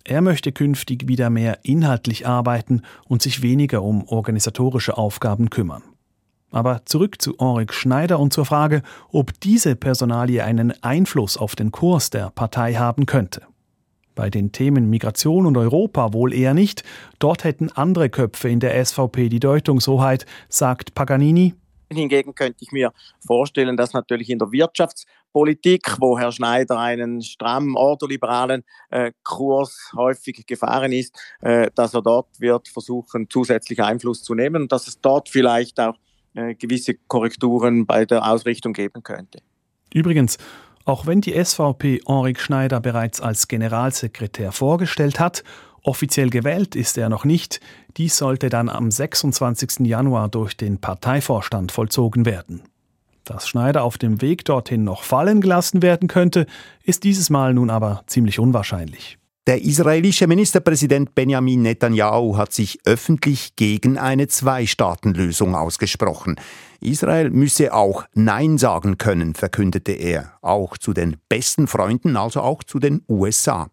Er 0.05 0.23
möchte 0.23 0.51
künftig 0.53 1.09
wieder 1.09 1.29
mehr 1.29 1.59
inhaltlich 1.63 2.27
arbeiten 2.27 2.83
und 3.07 3.21
sich 3.23 3.43
weniger 3.43 3.83
um 3.83 4.09
organisatorische 4.09 4.97
Aufgaben 4.97 5.51
kümmern. 5.51 5.83
Aber 6.51 6.85
zurück 6.85 7.21
zu 7.21 7.35
Henrik 7.39 7.73
Schneider 7.73 8.19
und 8.19 8.33
zur 8.33 8.45
Frage, 8.45 8.83
ob 9.13 9.39
diese 9.41 9.77
Personalie 9.77 10.43
einen 10.43 10.73
Einfluss 10.83 11.37
auf 11.37 11.55
den 11.55 11.71
Kurs 11.71 12.11
der 12.11 12.31
Partei 12.31 12.75
haben 12.75 13.07
könnte. 13.07 13.43
Bei 14.17 14.31
den 14.31 14.51
Themen 14.51 14.91
Migration 14.91 15.47
und 15.47 15.57
Europa 15.57 16.13
wohl 16.13 16.35
eher 16.35 16.55
nicht, 16.55 16.83
dort 17.21 17.45
hätten 17.45 17.71
andere 17.71 18.11
Köpfe 18.11 18.49
in 18.49 18.59
der 18.59 18.85
SVP 18.85 19.29
die 19.29 19.39
Deutungshoheit, 19.39 20.27
sagt 20.49 20.95
Paganini. 20.95 21.55
Hingegen 21.93 22.35
könnte 22.35 22.59
ich 22.61 22.71
mir 22.71 22.93
vorstellen, 23.27 23.77
dass 23.77 23.93
natürlich 23.93 24.31
in 24.31 24.39
der 24.39 24.53
Wirtschaftspolitik, 24.53 25.97
wo 25.99 26.19
Herr 26.19 26.31
Schneider 26.31 26.79
einen 26.79 27.21
strammen 27.21 27.77
ordoliberalen 27.77 28.63
äh, 28.91 29.11
Kurs 29.25 29.91
häufig 29.97 30.47
gefahren 30.47 30.93
ist, 30.93 31.19
äh, 31.41 31.69
dass 31.75 31.95
er 31.95 32.03
dort 32.03 32.29
wird 32.39 32.69
versuchen, 32.69 33.27
zusätzlich 33.29 33.83
Einfluss 33.83 34.23
zu 34.23 34.35
nehmen 34.35 34.63
und 34.63 34.73
dass 34.73 34.87
es 34.87 35.01
dort 35.01 35.29
vielleicht 35.29 35.81
auch 35.81 35.97
äh, 36.35 36.55
gewisse 36.55 36.95
Korrekturen 37.09 37.87
bei 37.87 38.05
der 38.05 38.25
Ausrichtung 38.25 38.73
geben 38.73 39.03
könnte. 39.03 39.41
Übrigens, 39.93 40.39
auch 40.85 41.07
wenn 41.07 41.21
die 41.21 41.33
SVP 41.33 42.01
Henrik 42.07 42.41
Schneider 42.41 42.81
bereits 42.81 43.21
als 43.21 43.49
Generalsekretär 43.49 44.53
vorgestellt 44.53 45.19
hat, 45.19 45.43
offiziell 45.83 46.31
gewählt 46.31 46.77
ist 46.77 46.99
er 46.99 47.09
noch 47.09 47.25
nicht. 47.25 47.61
Dies 47.97 48.17
sollte 48.17 48.49
dann 48.49 48.69
am 48.69 48.91
26. 48.91 49.87
Januar 49.87 50.29
durch 50.29 50.57
den 50.57 50.79
Parteivorstand 50.79 51.73
vollzogen 51.73 52.27
werden. 52.27 52.63
Dass 53.25 53.49
Schneider 53.49 53.85
auf 53.85 53.99
dem 53.99 54.23
Weg 54.23 54.45
dorthin 54.45 54.85
noch 54.85 55.03
fallen 55.03 55.41
gelassen 55.41 55.83
werden 55.83 56.09
könnte, 56.09 56.47
ist 56.83 57.05
dieses 57.05 57.31
Mal 57.31 57.55
nun 57.55 57.71
aber 57.71 58.03
ziemlich 58.07 58.39
unwahrscheinlich. 58.39 59.19
Der 59.47 59.63
israelische 59.63 60.27
Ministerpräsident 60.27 61.15
Benjamin 61.15 61.63
Netanyahu 61.63 62.37
hat 62.37 62.53
sich 62.53 62.79
öffentlich 62.85 63.57
gegen 63.57 63.99
eine 63.99 64.29
Zwei-Staaten-Lösung 64.29 65.55
ausgesprochen. 65.55 66.37
Israel 66.81 67.31
müsse 67.31 67.73
auch 67.75 68.05
Nein 68.15 68.59
sagen 68.59 68.99
können, 68.99 69.35
verkündete 69.35 69.93
er, 69.93 70.35
auch 70.43 70.77
zu 70.77 70.93
den 70.93 71.17
besten 71.29 71.67
Freunden, 71.67 72.17
also 72.17 72.43
auch 72.43 72.63
zu 72.63 72.79
den 72.79 73.03
USA. 73.09 73.71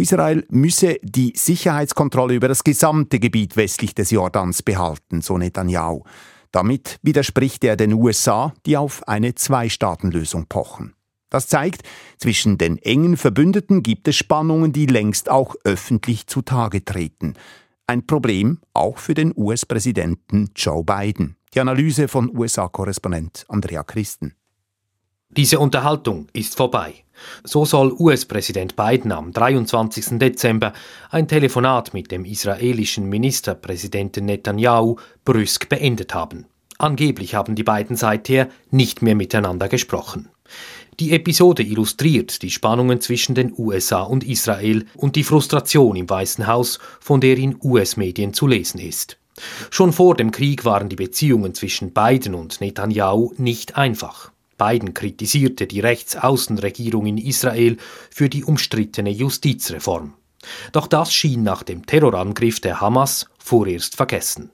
Israel 0.00 0.44
müsse 0.50 0.98
die 1.02 1.32
Sicherheitskontrolle 1.36 2.34
über 2.34 2.48
das 2.48 2.64
gesamte 2.64 3.18
Gebiet 3.18 3.56
westlich 3.56 3.94
des 3.94 4.10
Jordans 4.10 4.62
behalten, 4.62 5.20
so 5.20 5.38
Netanyahu. 5.38 6.04
Damit 6.52 6.98
widerspricht 7.02 7.64
er 7.64 7.76
den 7.76 7.92
USA, 7.92 8.54
die 8.66 8.76
auf 8.76 9.06
eine 9.06 9.34
Zwei-Staaten-Lösung 9.34 10.46
pochen. 10.46 10.94
Das 11.30 11.46
zeigt, 11.46 11.82
zwischen 12.16 12.56
den 12.56 12.78
engen 12.78 13.16
Verbündeten 13.16 13.82
gibt 13.82 14.08
es 14.08 14.16
Spannungen, 14.16 14.72
die 14.72 14.86
längst 14.86 15.30
auch 15.30 15.56
öffentlich 15.64 16.26
zutage 16.26 16.84
treten. 16.84 17.34
Ein 17.86 18.06
Problem 18.06 18.60
auch 18.72 18.98
für 18.98 19.14
den 19.14 19.32
US-Präsidenten 19.36 20.50
Joe 20.56 20.84
Biden. 20.84 21.36
Die 21.54 21.60
Analyse 21.60 22.08
von 22.08 22.34
USA-Korrespondent 22.34 23.44
Andrea 23.48 23.82
Christen. 23.82 24.34
Diese 25.30 25.58
Unterhaltung 25.58 26.26
ist 26.32 26.56
vorbei. 26.56 26.94
So 27.44 27.64
soll 27.64 27.92
US-Präsident 27.92 28.76
Biden 28.76 29.12
am 29.12 29.32
23. 29.32 30.18
Dezember 30.18 30.72
ein 31.10 31.28
Telefonat 31.28 31.92
mit 31.92 32.10
dem 32.10 32.24
israelischen 32.24 33.08
Ministerpräsidenten 33.08 34.24
Netanyahu 34.24 34.96
brüsk 35.24 35.68
beendet 35.68 36.14
haben. 36.14 36.46
Angeblich 36.78 37.34
haben 37.34 37.56
die 37.56 37.64
beiden 37.64 37.96
seither 37.96 38.48
nicht 38.70 39.02
mehr 39.02 39.14
miteinander 39.14 39.68
gesprochen. 39.68 40.28
Die 40.98 41.12
Episode 41.12 41.62
illustriert 41.62 42.42
die 42.42 42.50
Spannungen 42.50 43.00
zwischen 43.00 43.34
den 43.34 43.52
USA 43.56 44.02
und 44.02 44.24
Israel 44.24 44.86
und 44.96 45.14
die 45.14 45.24
Frustration 45.24 45.94
im 45.96 46.08
Weißen 46.08 46.46
Haus, 46.46 46.78
von 47.00 47.20
der 47.20 47.36
in 47.36 47.58
US-Medien 47.62 48.32
zu 48.32 48.46
lesen 48.46 48.80
ist. 48.80 49.18
Schon 49.70 49.92
vor 49.92 50.16
dem 50.16 50.32
Krieg 50.32 50.64
waren 50.64 50.88
die 50.88 50.96
Beziehungen 50.96 51.54
zwischen 51.54 51.92
Biden 51.92 52.34
und 52.34 52.60
Netanyahu 52.60 53.32
nicht 53.36 53.76
einfach. 53.76 54.32
Biden 54.58 54.92
kritisierte 54.92 55.66
die 55.66 55.80
Rechtsaußenregierung 55.80 57.06
in 57.06 57.18
Israel 57.18 57.76
für 58.10 58.28
die 58.28 58.44
umstrittene 58.44 59.10
Justizreform. 59.10 60.14
Doch 60.72 60.86
das 60.86 61.12
schien 61.12 61.42
nach 61.42 61.62
dem 61.62 61.86
Terrorangriff 61.86 62.60
der 62.60 62.80
Hamas 62.80 63.26
vorerst 63.38 63.96
vergessen. 63.96 64.50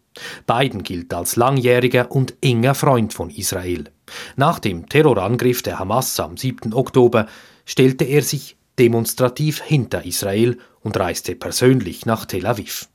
Biden 0.46 0.82
gilt 0.82 1.12
als 1.12 1.36
langjähriger 1.36 2.10
und 2.12 2.34
enger 2.40 2.74
Freund 2.74 3.12
von 3.12 3.30
Israel. 3.30 3.90
Nach 4.36 4.58
dem 4.58 4.88
Terrorangriff 4.88 5.62
der 5.62 5.78
Hamas 5.78 6.18
am 6.20 6.36
7. 6.36 6.72
Oktober 6.72 7.26
stellte 7.64 8.04
er 8.04 8.22
sich 8.22 8.56
demonstrativ 8.78 9.60
hinter 9.60 10.04
Israel 10.04 10.58
und 10.80 10.96
reiste 10.96 11.34
persönlich 11.34 12.06
nach 12.06 12.26
Tel 12.26 12.46
Aviv. 12.46 12.88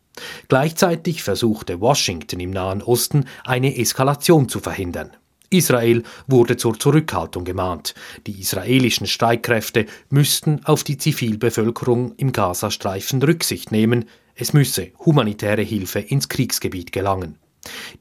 Gleichzeitig 0.48 1.24
versuchte 1.24 1.80
Washington 1.82 2.40
im 2.40 2.52
Nahen 2.52 2.82
Osten 2.82 3.26
eine 3.46 3.78
Eskalation 3.78 4.50
zu 4.50 4.60
verhindern. 4.60 5.12
Israel 5.50 6.04
wurde 6.28 6.58
zur 6.58 6.78
Zurückhaltung 6.78 7.44
gemahnt. 7.44 7.96
Die 8.28 8.40
israelischen 8.40 9.08
Streitkräfte 9.08 9.86
müssten 10.10 10.62
auf 10.66 10.84
die 10.84 10.98
Zivilbevölkerung 10.98 12.14
im 12.18 12.32
Gazastreifen 12.32 13.22
Rücksicht 13.22 13.72
nehmen, 13.72 14.06
es 14.36 14.54
müsse 14.54 14.92
humanitäre 15.06 15.64
Hilfe 15.64 16.00
ins 16.00 16.30
Kriegsgebiet 16.30 16.92
gelangen. 16.92 17.38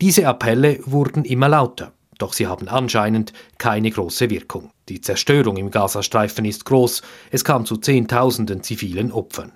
Diese 0.01 0.27
Appelle 0.27 0.79
wurden 0.85 1.25
immer 1.25 1.49
lauter, 1.49 1.93
doch 2.19 2.33
sie 2.33 2.47
haben 2.47 2.69
anscheinend 2.69 3.33
keine 3.59 3.91
große 3.91 4.31
Wirkung. 4.31 4.71
Die 4.89 5.01
Zerstörung 5.01 5.57
im 5.57 5.71
Gazastreifen 5.71 6.45
ist 6.45 6.65
groß, 6.65 7.03
es 7.31 7.45
kam 7.45 7.67
zu 7.67 7.77
Zehntausenden 7.77 8.63
zivilen 8.63 9.11
Opfern. 9.11 9.53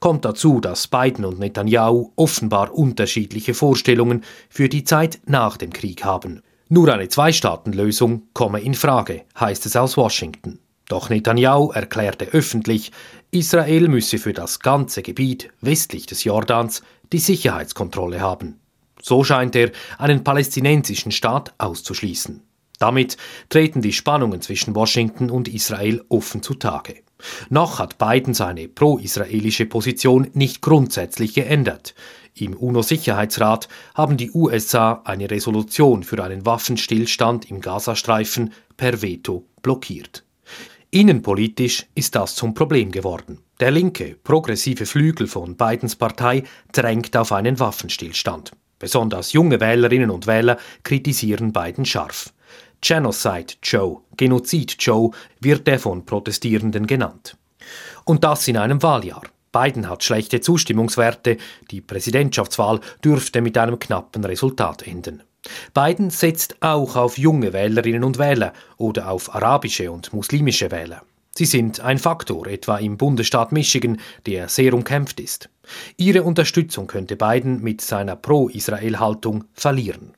Kommt 0.00 0.24
dazu, 0.24 0.60
dass 0.60 0.86
Biden 0.86 1.24
und 1.24 1.38
Netanyahu 1.38 2.12
offenbar 2.16 2.72
unterschiedliche 2.72 3.54
Vorstellungen 3.54 4.22
für 4.48 4.68
die 4.68 4.84
Zeit 4.84 5.20
nach 5.26 5.56
dem 5.56 5.72
Krieg 5.72 6.04
haben. 6.04 6.42
Nur 6.74 6.90
eine 6.90 7.06
Zwei-Staaten-Lösung 7.06 8.28
komme 8.32 8.58
in 8.62 8.72
Frage, 8.72 9.26
heißt 9.38 9.66
es 9.66 9.76
aus 9.76 9.98
Washington. 9.98 10.58
Doch 10.88 11.10
Netanyahu 11.10 11.70
erklärte 11.70 12.24
öffentlich, 12.32 12.92
Israel 13.30 13.88
müsse 13.88 14.16
für 14.16 14.32
das 14.32 14.58
ganze 14.58 15.02
Gebiet 15.02 15.50
westlich 15.60 16.06
des 16.06 16.24
Jordans 16.24 16.82
die 17.12 17.18
Sicherheitskontrolle 17.18 18.22
haben. 18.22 18.58
So 19.02 19.22
scheint 19.22 19.54
er 19.54 19.70
einen 19.98 20.24
palästinensischen 20.24 21.12
Staat 21.12 21.52
auszuschließen. 21.58 22.42
Damit 22.78 23.18
treten 23.50 23.82
die 23.82 23.92
Spannungen 23.92 24.40
zwischen 24.40 24.74
Washington 24.74 25.28
und 25.28 25.48
Israel 25.48 26.02
offen 26.08 26.42
zutage. 26.42 27.02
Noch 27.50 27.80
hat 27.80 27.98
Biden 27.98 28.32
seine 28.32 28.66
pro-israelische 28.68 29.66
Position 29.66 30.30
nicht 30.32 30.62
grundsätzlich 30.62 31.34
geändert. 31.34 31.94
Im 32.34 32.54
UNO-Sicherheitsrat 32.54 33.68
haben 33.94 34.16
die 34.16 34.30
USA 34.30 35.02
eine 35.04 35.30
Resolution 35.30 36.02
für 36.02 36.22
einen 36.24 36.46
Waffenstillstand 36.46 37.50
im 37.50 37.60
Gazastreifen 37.60 38.52
per 38.76 39.02
Veto 39.02 39.46
blockiert. 39.60 40.24
Innenpolitisch 40.90 41.86
ist 41.94 42.14
das 42.14 42.34
zum 42.34 42.54
Problem 42.54 42.90
geworden. 42.90 43.38
Der 43.60 43.70
linke, 43.70 44.16
progressive 44.24 44.86
Flügel 44.86 45.26
von 45.26 45.56
Bidens 45.56 45.96
Partei 45.96 46.44
drängt 46.72 47.16
auf 47.16 47.32
einen 47.32 47.58
Waffenstillstand. 47.58 48.52
Besonders 48.78 49.32
junge 49.32 49.60
Wählerinnen 49.60 50.10
und 50.10 50.26
Wähler 50.26 50.58
kritisieren 50.82 51.52
Biden 51.52 51.84
scharf. 51.84 52.32
Genocide 52.80 53.54
Joe, 53.62 54.00
Genozid 54.16 54.76
Joe 54.80 55.12
wird 55.40 55.68
er 55.68 55.78
von 55.78 56.04
Protestierenden 56.04 56.86
genannt. 56.86 57.36
Und 58.04 58.24
das 58.24 58.48
in 58.48 58.56
einem 58.56 58.82
Wahljahr. 58.82 59.22
Biden 59.52 59.88
hat 59.88 60.02
schlechte 60.02 60.40
Zustimmungswerte, 60.40 61.36
die 61.70 61.80
Präsidentschaftswahl 61.80 62.80
dürfte 63.04 63.42
mit 63.42 63.56
einem 63.58 63.78
knappen 63.78 64.24
Resultat 64.24 64.86
enden. 64.86 65.22
Biden 65.74 66.10
setzt 66.10 66.56
auch 66.60 66.96
auf 66.96 67.18
junge 67.18 67.52
Wählerinnen 67.52 68.04
und 68.04 68.18
Wähler 68.18 68.52
oder 68.78 69.10
auf 69.10 69.34
arabische 69.34 69.90
und 69.90 70.12
muslimische 70.12 70.70
Wähler. 70.70 71.02
Sie 71.34 71.46
sind 71.46 71.80
ein 71.80 71.98
Faktor, 71.98 72.46
etwa 72.46 72.76
im 72.76 72.98
Bundesstaat 72.98 73.52
Michigan, 73.52 73.98
der 74.26 74.48
sehr 74.48 74.74
umkämpft 74.74 75.18
ist. 75.18 75.48
Ihre 75.96 76.22
Unterstützung 76.22 76.86
könnte 76.86 77.16
Biden 77.16 77.62
mit 77.62 77.80
seiner 77.80 78.16
Pro-Israel-Haltung 78.16 79.44
verlieren. 79.54 80.12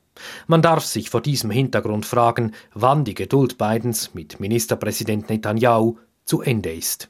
Man 0.47 0.61
darf 0.61 0.85
sich 0.85 1.09
vor 1.09 1.21
diesem 1.21 1.51
Hintergrund 1.51 2.05
fragen, 2.05 2.51
wann 2.73 3.05
die 3.05 3.15
Geduld 3.15 3.57
Bidens 3.57 4.13
mit 4.13 4.39
Ministerpräsident 4.39 5.29
Netanyahu 5.29 5.97
zu 6.25 6.41
Ende 6.41 6.73
ist. 6.73 7.09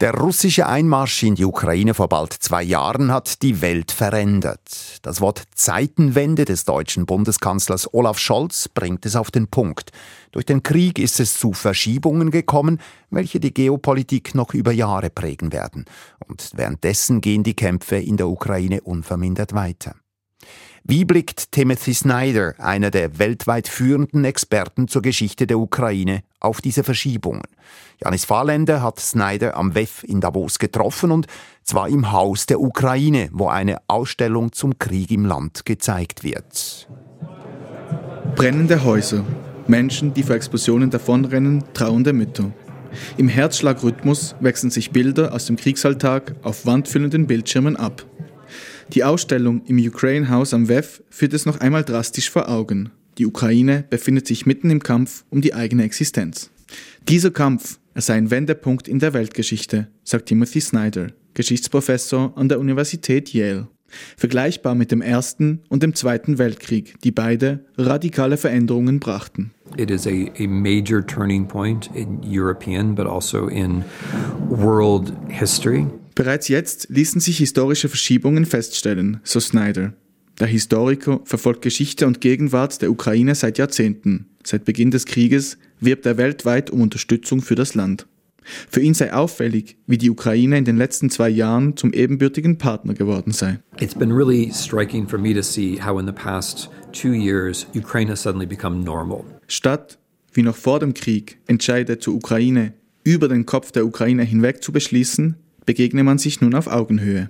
Der 0.00 0.14
russische 0.14 0.68
Einmarsch 0.68 1.24
in 1.24 1.34
die 1.34 1.44
Ukraine 1.44 1.92
vor 1.92 2.08
bald 2.08 2.32
zwei 2.32 2.62
Jahren 2.62 3.10
hat 3.10 3.42
die 3.42 3.60
Welt 3.60 3.90
verändert. 3.90 5.00
Das 5.02 5.20
Wort 5.20 5.42
Zeitenwende 5.56 6.44
des 6.44 6.64
deutschen 6.64 7.04
Bundeskanzlers 7.04 7.92
Olaf 7.92 8.20
Scholz 8.20 8.68
bringt 8.68 9.04
es 9.06 9.16
auf 9.16 9.32
den 9.32 9.48
Punkt. 9.48 9.90
Durch 10.30 10.46
den 10.46 10.62
Krieg 10.62 11.00
ist 11.00 11.18
es 11.18 11.34
zu 11.34 11.52
Verschiebungen 11.52 12.30
gekommen, 12.30 12.80
welche 13.10 13.40
die 13.40 13.52
Geopolitik 13.52 14.36
noch 14.36 14.54
über 14.54 14.70
Jahre 14.70 15.10
prägen 15.10 15.52
werden. 15.52 15.84
Und 16.28 16.52
währenddessen 16.54 17.20
gehen 17.20 17.42
die 17.42 17.54
Kämpfe 17.54 17.96
in 17.96 18.16
der 18.16 18.28
Ukraine 18.28 18.82
unvermindert 18.82 19.52
weiter. 19.52 19.96
Wie 20.84 21.04
blickt 21.04 21.52
Timothy 21.52 21.92
Snyder, 21.92 22.54
einer 22.58 22.90
der 22.90 23.18
weltweit 23.18 23.68
führenden 23.68 24.24
Experten 24.24 24.88
zur 24.88 25.02
Geschichte 25.02 25.46
der 25.46 25.58
Ukraine, 25.58 26.22
auf 26.40 26.60
diese 26.60 26.82
Verschiebungen? 26.82 27.42
Janis 28.02 28.24
Fahrländer 28.24 28.82
hat 28.82 28.98
Snyder 28.98 29.56
am 29.56 29.74
WEF 29.74 30.02
in 30.04 30.20
Davos 30.20 30.58
getroffen 30.58 31.10
und 31.10 31.26
zwar 31.62 31.88
im 31.88 32.12
Haus 32.12 32.46
der 32.46 32.60
Ukraine, 32.60 33.28
wo 33.32 33.48
eine 33.48 33.78
Ausstellung 33.86 34.52
zum 34.52 34.78
Krieg 34.78 35.10
im 35.10 35.26
Land 35.26 35.66
gezeigt 35.66 36.24
wird. 36.24 36.88
Brennende 38.34 38.84
Häuser, 38.84 39.24
Menschen, 39.66 40.14
die 40.14 40.22
vor 40.22 40.36
Explosionen 40.36 40.90
davonrennen, 40.90 41.64
trauernde 41.74 42.12
Mütter. 42.12 42.52
Im 43.16 43.28
Herzschlagrhythmus 43.28 44.36
wechseln 44.40 44.70
sich 44.70 44.90
Bilder 44.90 45.34
aus 45.34 45.46
dem 45.46 45.56
Kriegsalltag 45.56 46.34
auf 46.42 46.64
wandfüllenden 46.64 47.26
Bildschirmen 47.26 47.76
ab. 47.76 48.06
Die 48.94 49.04
Ausstellung 49.04 49.62
im 49.66 49.78
Ukraine 49.78 50.30
House 50.30 50.54
am 50.54 50.68
WEF 50.68 51.02
führt 51.10 51.34
es 51.34 51.44
noch 51.44 51.60
einmal 51.60 51.84
drastisch 51.84 52.30
vor 52.30 52.48
Augen. 52.48 52.90
Die 53.18 53.26
Ukraine 53.26 53.84
befindet 53.90 54.26
sich 54.26 54.46
mitten 54.46 54.70
im 54.70 54.82
Kampf 54.82 55.24
um 55.28 55.42
die 55.42 55.52
eigene 55.52 55.84
Existenz. 55.84 56.50
Dieser 57.06 57.30
Kampf 57.30 57.78
sei 57.94 58.14
ein 58.14 58.30
Wendepunkt 58.30 58.88
in 58.88 58.98
der 58.98 59.12
Weltgeschichte, 59.12 59.88
sagt 60.04 60.26
Timothy 60.26 60.60
Snyder, 60.60 61.08
Geschichtsprofessor 61.34 62.32
an 62.36 62.48
der 62.48 62.60
Universität 62.60 63.32
Yale. 63.34 63.68
Vergleichbar 64.16 64.74
mit 64.74 64.90
dem 64.90 65.00
Ersten 65.00 65.62
und 65.68 65.82
dem 65.82 65.94
Zweiten 65.94 66.38
Weltkrieg, 66.38 67.00
die 67.02 67.10
beide 67.10 67.64
radikale 67.76 68.36
Veränderungen 68.36 69.00
brachten. 69.00 69.52
It 69.76 69.90
is 69.90 70.06
a, 70.06 70.10
a 70.10 70.46
major 70.46 71.04
turning 71.06 71.46
point 71.46 71.90
in 71.94 72.20
European 72.22 72.94
but 72.94 73.06
also 73.06 73.48
in 73.48 73.84
world 74.48 75.12
history. 75.28 75.86
Bereits 76.18 76.48
jetzt 76.48 76.88
ließen 76.90 77.20
sich 77.20 77.38
historische 77.38 77.88
Verschiebungen 77.88 78.44
feststellen, 78.44 79.20
so 79.22 79.38
Snyder. 79.38 79.92
Der 80.40 80.48
Historiker 80.48 81.20
verfolgt 81.22 81.62
Geschichte 81.62 82.08
und 82.08 82.20
Gegenwart 82.20 82.82
der 82.82 82.90
Ukraine 82.90 83.36
seit 83.36 83.56
Jahrzehnten. 83.56 84.26
Seit 84.42 84.64
Beginn 84.64 84.90
des 84.90 85.06
Krieges 85.06 85.58
wirbt 85.78 86.06
er 86.06 86.16
weltweit 86.16 86.72
um 86.72 86.80
Unterstützung 86.80 87.40
für 87.40 87.54
das 87.54 87.76
Land. 87.76 88.08
Für 88.68 88.80
ihn 88.80 88.94
sei 88.94 89.12
auffällig, 89.12 89.76
wie 89.86 89.96
die 89.96 90.10
Ukraine 90.10 90.58
in 90.58 90.64
den 90.64 90.76
letzten 90.76 91.08
zwei 91.08 91.28
Jahren 91.28 91.76
zum 91.76 91.92
ebenbürtigen 91.92 92.58
Partner 92.58 92.94
geworden 92.94 93.30
sei. 93.30 93.60
It's 93.78 93.94
been 93.94 94.10
really 94.10 94.50
striking 94.52 95.06
for 95.06 95.20
me 95.20 95.32
to 95.34 95.42
see 95.42 95.80
how 95.80 96.00
in 96.00 96.06
the 96.06 96.12
past 96.12 96.68
two 96.90 97.12
years 97.12 97.64
Ukraine 97.76 98.10
has 98.10 98.20
suddenly 98.20 98.46
become 98.46 98.82
normal. 98.82 99.24
Statt, 99.46 100.00
wie 100.32 100.42
noch 100.42 100.56
vor 100.56 100.80
dem 100.80 100.94
Krieg, 100.94 101.38
Entscheide 101.46 102.00
zur 102.00 102.16
Ukraine 102.16 102.72
über 103.04 103.28
den 103.28 103.46
Kopf 103.46 103.70
der 103.70 103.86
Ukraine 103.86 104.24
hinweg 104.24 104.64
zu 104.64 104.72
beschließen, 104.72 105.36
begegne 105.68 106.02
man 106.02 106.16
sich 106.16 106.40
nun 106.40 106.54
auf 106.54 106.66
Augenhöhe. 106.66 107.28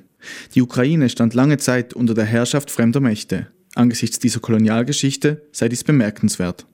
Die 0.54 0.62
Ukraine 0.62 1.08
stand 1.08 1.34
lange 1.34 1.56
Zeit 1.56 1.92
unter 1.92 2.14
der 2.14 2.24
Herrschaft 2.24 2.70
fremder 2.70 3.00
Mächte. 3.00 3.48
Angesichts 3.74 4.20
dieser 4.20 4.38
Kolonialgeschichte 4.38 5.42
sei 5.50 5.68
dies 5.68 5.82
bemerkenswert. 5.82 6.64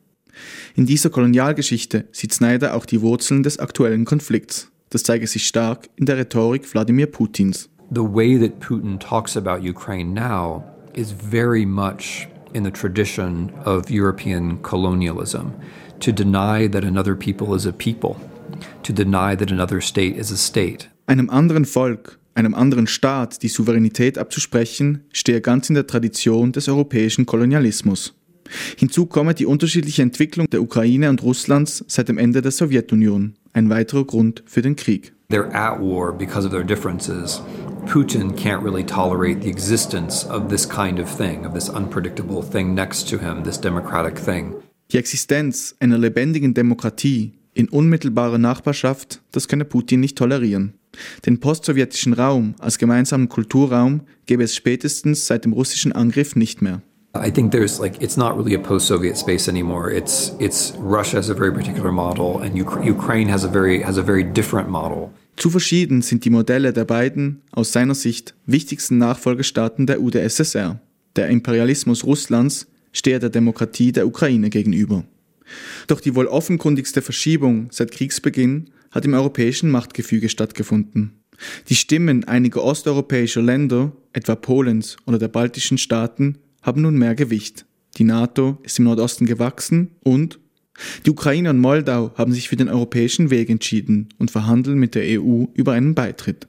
In 0.75 0.85
dieser 0.85 1.09
Kolonialgeschichte 1.09 2.05
sieht 2.13 2.35
Snyder 2.35 2.75
auch 2.75 2.85
die 2.85 3.01
Wurzeln 3.01 3.43
des 3.43 3.59
aktuellen 3.59 4.05
Konflikts. 4.05 4.71
Das 4.91 5.05
zeige 5.05 5.27
sich 5.27 5.47
stark 5.47 5.89
in 5.97 6.05
der 6.05 6.19
Rhetorik 6.19 6.71
Wladimir 6.71 7.07
Putins. 7.07 7.71
The 7.91 8.03
way 8.03 8.39
that 8.39 8.61
Putin 8.61 8.99
talks 8.99 9.35
about 9.35 9.67
Ukraine 9.67 10.13
now 10.13 10.65
is 10.93 11.13
very 11.13 11.65
much 11.65 12.29
in 12.53 12.63
the 12.63 12.71
tradition 12.71 13.51
of 13.65 13.89
European 13.89 14.61
colonialism. 14.61 15.55
To 16.01 16.13
deny 16.13 16.69
that 16.69 16.85
another 16.85 17.17
people 17.17 17.57
is 17.57 17.65
a 17.65 17.73
people, 17.73 18.17
to 18.83 18.93
deny 18.93 19.35
that 19.35 19.51
another 19.51 19.81
state 19.81 20.19
is 20.19 20.31
a 20.31 20.37
state. 20.37 20.89
Einem 21.07 21.29
anderen 21.29 21.67
Volk, 21.67 22.19
einem 22.35 22.55
anderen 22.55 22.87
Staat 22.87 23.43
die 23.43 23.49
Souveränität 23.49 24.17
abzusprechen, 24.17 25.05
stehe 25.13 25.43
ganz 25.43 25.69
in 25.69 25.75
der 25.75 25.87
Tradition 25.87 26.53
des 26.53 26.69
europäischen 26.69 27.27
Kolonialismus. 27.27 28.15
Hinzu 28.77 29.07
komme 29.07 29.35
die 29.35 29.47
unterschiedliche 29.47 30.03
Entwicklung 30.03 30.49
der 30.51 30.63
Ukraine 30.63 31.11
und 31.11 31.23
Russlands 31.23 31.85
seit 31.89 32.09
dem 32.09 32.19
Ende 32.19 32.41
der 32.41 32.53
Sowjetunion, 32.53 33.35
ein 33.53 33.69
weiterer 33.71 34.05
Grund 34.05 34.43
für 34.47 34.63
den 34.63 34.77
Krieg. 34.77 35.13
They're 35.31 35.53
at 35.53 35.81
war 35.81 36.17
because 36.17 36.47
of 36.47 36.53
their 36.53 36.65
differences. 36.65 37.43
Putin 37.87 38.35
can't 38.35 38.63
really 38.63 38.85
tolerate 38.85 39.43
the 39.43 39.51
existence 39.51 40.27
of 40.27 40.49
this 40.49 40.67
kind 40.67 40.99
of 40.99 41.09
thing, 41.15 41.45
of 41.45 41.53
this 41.53 41.69
unpredictable 41.69 42.43
thing 42.43 42.75
next 42.75 43.09
to 43.11 43.19
him, 43.19 43.43
this 43.43 43.61
democratic 43.61 44.19
thing. 44.19 44.55
Die 44.93 44.99
Existenz 44.99 45.75
einer 45.81 45.99
lebendigen 45.99 46.55
Demokratie 46.55 47.33
in 47.53 47.69
unmittelbarer 47.69 48.39
Nachbarschaft, 48.39 49.23
das 49.33 49.49
könne 49.49 49.65
Putin 49.65 50.01
nicht 50.01 50.17
tolerieren. 50.17 50.75
Den 51.27 51.41
postsowjetischen 51.41 52.13
Raum 52.13 52.55
als 52.59 52.79
gemeinsamen 52.79 53.29
Kulturraum 53.29 54.03
gäbe 54.27 54.45
es 54.45 54.55
spätestens 54.55 55.27
seit 55.27 55.45
dem 55.45 55.53
russischen 55.53 55.93
Angriff 55.93 56.37
nicht 56.37 56.63
mehr. 56.63 56.83
I 57.17 57.31
think 57.31 57.53
there's 57.53 57.79
like 57.79 58.03
it's 58.03 58.17
not 58.17 58.37
really 58.37 58.57
a 58.57 58.59
post-Soviet 58.59 59.17
space 59.17 59.49
anymore. 59.49 59.93
It's 59.93 60.35
it's 60.41 60.75
Russia 60.81 61.19
has 61.19 61.31
a 61.31 61.35
very 61.35 61.53
particular 61.53 61.93
model, 61.93 62.43
and 62.43 62.61
Uk 62.61 62.85
Ukraine 62.85 63.31
has 63.31 63.45
a 63.45 63.49
very 63.49 63.83
has 63.83 63.99
a 63.99 64.03
very 64.03 64.25
different 64.25 64.69
model. 64.69 65.11
Zu 65.37 65.51
verschieden 65.51 66.03
sind 66.03 66.25
die 66.25 66.31
Modelle 66.31 66.73
der 66.73 66.85
beiden 66.85 67.43
aus 67.53 67.73
seiner 67.73 67.95
Sicht 67.95 68.35
wichtigsten 68.47 68.99
Nachfolgestaaten 68.99 69.87
der 69.87 70.01
UdSSR. 70.01 70.81
Der 71.17 71.29
Imperialismus 71.29 72.05
Russlands 72.05 72.67
stehe 72.93 73.19
der 73.19 73.31
Demokratie 73.31 73.93
der 73.93 74.07
Ukraine 74.07 74.51
gegenüber. 74.51 75.05
Doch 75.87 76.01
die 76.01 76.15
wohl 76.15 76.27
offenkundigste 76.27 77.03
Verschiebung 77.03 77.69
seit 77.71 77.93
Kriegsbeginn 77.93 78.71
hat 78.95 79.05
im 79.05 79.15
europäischen 79.15 79.71
Machtgefüge 79.71 80.29
stattgefunden. 80.29 81.21
Die 81.69 81.75
Stimmen 81.75 82.25
einiger 82.25 82.63
osteuropäischer 82.63 83.43
Länder, 83.43 83.93
etwa 84.13 84.37
Polens 84.37 84.97
oder 85.05 85.19
der 85.19 85.29
baltischen 85.29 85.79
Staaten, 85.79 86.39
haben 86.63 86.83
nun 86.83 86.97
mehr 86.97 87.17
Gewicht. 87.17 87.67
Die 87.99 88.05
NATO 88.05 88.59
ist 88.63 88.79
im 88.79 88.85
Nordosten 88.85 89.27
gewachsen 89.27 89.91
und 90.03 90.39
die 91.07 91.11
Ukraine 91.11 91.51
und 91.51 91.59
Moldau 91.59 92.13
haben 92.17 92.33
sich 92.33 92.49
für 92.49 92.57
den 92.57 92.69
europäischen 92.69 93.31
Weg 93.31 93.51
entschieden 93.51 94.09
und 94.19 94.31
verhandeln 94.31 94.79
mit 94.79 94.95
der 94.95 95.21
EU 95.21 95.45
über 95.55 95.73
einen 95.73 95.95
Beitritt. 95.95 96.49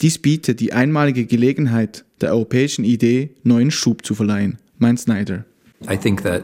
Dies 0.00 0.18
bietet 0.18 0.58
die 0.58 0.72
einmalige 0.72 1.26
Gelegenheit, 1.26 2.04
der 2.20 2.30
europäischen 2.30 2.84
Idee 2.84 3.34
neuen 3.44 3.70
Schub 3.70 4.04
zu 4.04 4.14
verleihen, 4.14 4.58
meint 4.78 4.98
Snyder. 4.98 5.44
I 5.88 5.96
think 5.96 6.22
that 6.22 6.42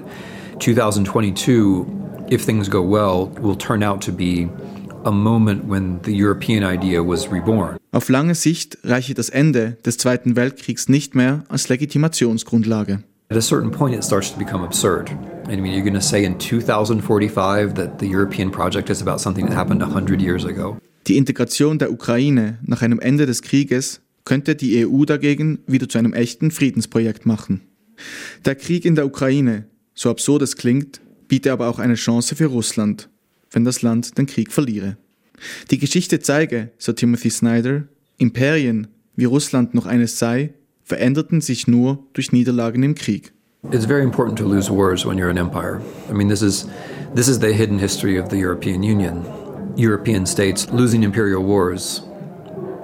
2022, 0.61 1.87
if 2.31 2.44
things 2.44 2.70
go 2.70 2.83
well, 2.83 3.31
will 3.40 3.57
turn 3.57 3.83
out 3.83 4.05
to 4.05 4.12
be 4.12 4.48
Auf 7.92 8.09
lange 8.09 8.35
Sicht 8.35 8.79
reiche 8.85 9.14
das 9.14 9.29
Ende 9.29 9.79
des 9.85 9.99
Zweiten 9.99 10.37
Weltkriegs 10.37 10.88
nicht 10.88 11.14
mehr 11.14 11.44
als 11.49 11.68
Legitimationsgrundlage. 11.68 13.03
At 13.31 13.37
a 13.37 13.42
certain 13.42 13.71
point, 13.71 13.94
it 13.94 14.03
starts 14.03 14.33
to 14.33 14.38
become 14.38 14.64
absurd. 14.64 15.11
I 15.51 15.57
mean, 15.57 15.75
you're 15.75 15.83
going 15.83 15.92
to 15.94 16.01
say 16.01 16.25
in 16.25 16.38
2045 16.38 17.75
that 17.75 18.01
the 18.01 18.07
European 18.07 18.51
project 18.51 18.88
is 18.88 19.03
about 19.03 19.18
something 19.18 19.47
that 19.47 19.55
happened 19.55 19.83
100 19.83 20.21
years 20.21 20.47
ago. 20.47 20.79
Die 21.07 21.16
Integration 21.16 21.79
der 21.79 21.92
Ukraine 21.92 22.59
nach 22.62 22.81
einem 22.81 23.01
Ende 23.01 23.27
des 23.27 23.42
Krieges 23.42 24.01
könnte 24.25 24.57
die 24.57 24.87
EU 24.87 25.05
dagegen 25.05 25.59
wieder 25.66 25.88
zu 25.88 25.99
einem 25.99 26.12
echten 26.12 26.51
Friedensprojekt 26.51 27.27
machen. 27.27 27.62
Der 28.44 28.55
Krieg 28.55 28.85
in 28.85 28.94
der 28.94 29.07
Ukraine, 29.07 29.64
so 29.94 30.11
absurd 30.11 30.42
es 30.42 30.57
klingt, 30.57 31.01
biete 31.29 31.53
aber 31.53 31.68
auch 31.68 31.79
eine 31.79 31.94
Chance 31.94 32.35
für 32.35 32.47
Russland, 32.47 33.09
wenn 33.50 33.64
das 33.64 33.82
Land 33.82 34.18
den 34.18 34.26
Krieg 34.26 34.52
verliere. 34.52 34.96
Die 35.70 35.78
Geschichte 35.78 36.20
zeige, 36.20 36.70
so 36.78 36.92
Timothy 36.92 37.30
Snyder, 37.30 37.84
Imperien, 38.18 38.88
wie 39.16 39.24
Russland 39.24 39.74
noch 39.74 39.87
eines 39.87 40.18
sei, 40.18 40.54
veränderten 40.82 41.40
sich 41.40 41.66
nur 41.68 42.06
durch 42.12 42.32
Niederlagen 42.32 42.82
im 42.82 42.94
Krieg. 42.94 43.32
It's 43.72 43.87
very 43.87 44.04
important 44.04 44.38
to 44.38 44.46
lose 44.46 44.70
wars 44.70 45.04
when 45.04 45.18
you're 45.18 45.30
an 45.30 45.37
empire. 45.37 45.80
I 46.08 46.14
mean, 46.14 46.28
this 46.28 46.42
is 46.42 46.66
this 47.14 47.28
is 47.28 47.40
the 47.40 47.52
hidden 47.52 47.78
history 47.78 48.18
of 48.18 48.30
the 48.30 48.37
European 48.37 48.82
Union. 48.82 49.24
European 49.76 50.26
states 50.26 50.68
losing 50.72 51.02
imperial 51.02 51.44
wars 51.44 52.02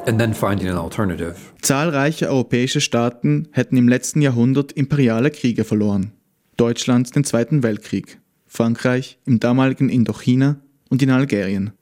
and 0.06 0.18
then 0.18 0.34
finding 0.34 0.68
an 0.68 0.76
alternative. 0.76 1.36
Zahlreiche 1.62 2.28
europäische 2.28 2.80
Staaten 2.80 3.48
hätten 3.52 3.76
im 3.76 3.88
letzten 3.88 4.20
Jahrhundert 4.20 4.72
imperiale 4.72 5.30
Kriege 5.30 5.64
verloren. 5.64 6.12
Deutschland 6.56 7.14
den 7.16 7.24
Zweiten 7.24 7.62
Weltkrieg, 7.62 8.18
Frankreich 8.54 9.18
im 9.26 9.40
damaligen 9.40 9.88
Indochina 9.88 10.60
und 10.88 11.02
in 11.02 11.10
Algerien. 11.10 11.72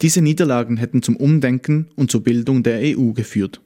Diese 0.00 0.22
Niederlagen 0.22 0.78
hätten 0.78 1.02
zum 1.02 1.16
Umdenken 1.16 1.88
und 1.94 2.10
zur 2.10 2.22
Bildung 2.22 2.62
der 2.62 2.80
EU 2.80 3.12
geführt. 3.12 3.60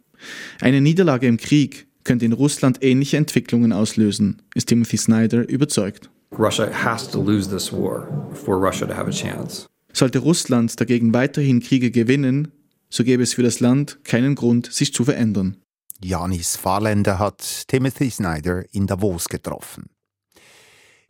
Eine 0.61 0.81
Niederlage 0.81 1.26
im 1.29 1.37
Krieg 1.37 1.87
könnte 2.02 2.24
in 2.24 2.33
Russland 2.33 2.79
ähnliche 2.83 3.16
Entwicklungen 3.16 3.72
auslösen, 3.72 4.42
ist 4.55 4.68
Timothy 4.68 4.96
Snyder 4.96 5.48
überzeugt. 5.48 6.11
Russia 6.37 6.68
has 6.72 7.09
to 7.09 7.22
lose 7.22 7.48
this 7.48 7.72
war 7.72 8.09
for 8.35 8.57
Russia 8.57 8.87
to 8.87 8.94
have 8.94 9.07
a 9.07 9.12
chance. 9.12 9.66
Sollte 9.92 10.18
Russland 10.18 10.79
dagegen 10.81 11.14
weiterhin 11.14 11.61
Kriege 11.61 11.90
gewinnen, 11.90 12.48
so 12.90 13.05
gäbe 13.05 13.22
es 13.22 13.35
für 13.35 13.42
das 13.42 13.61
Land 13.61 14.00
keinen 14.05 14.35
Grund, 14.35 14.72
sich 14.72 14.92
zu 14.92 15.05
verändern. 15.05 15.57
Janis 16.02 16.57
Fahrländer 16.57 17.18
hat 17.18 17.68
Timothy 17.68 18.11
Snyder 18.11 18.64
in 18.72 18.87
Davos 18.87 19.29
getroffen. 19.29 19.87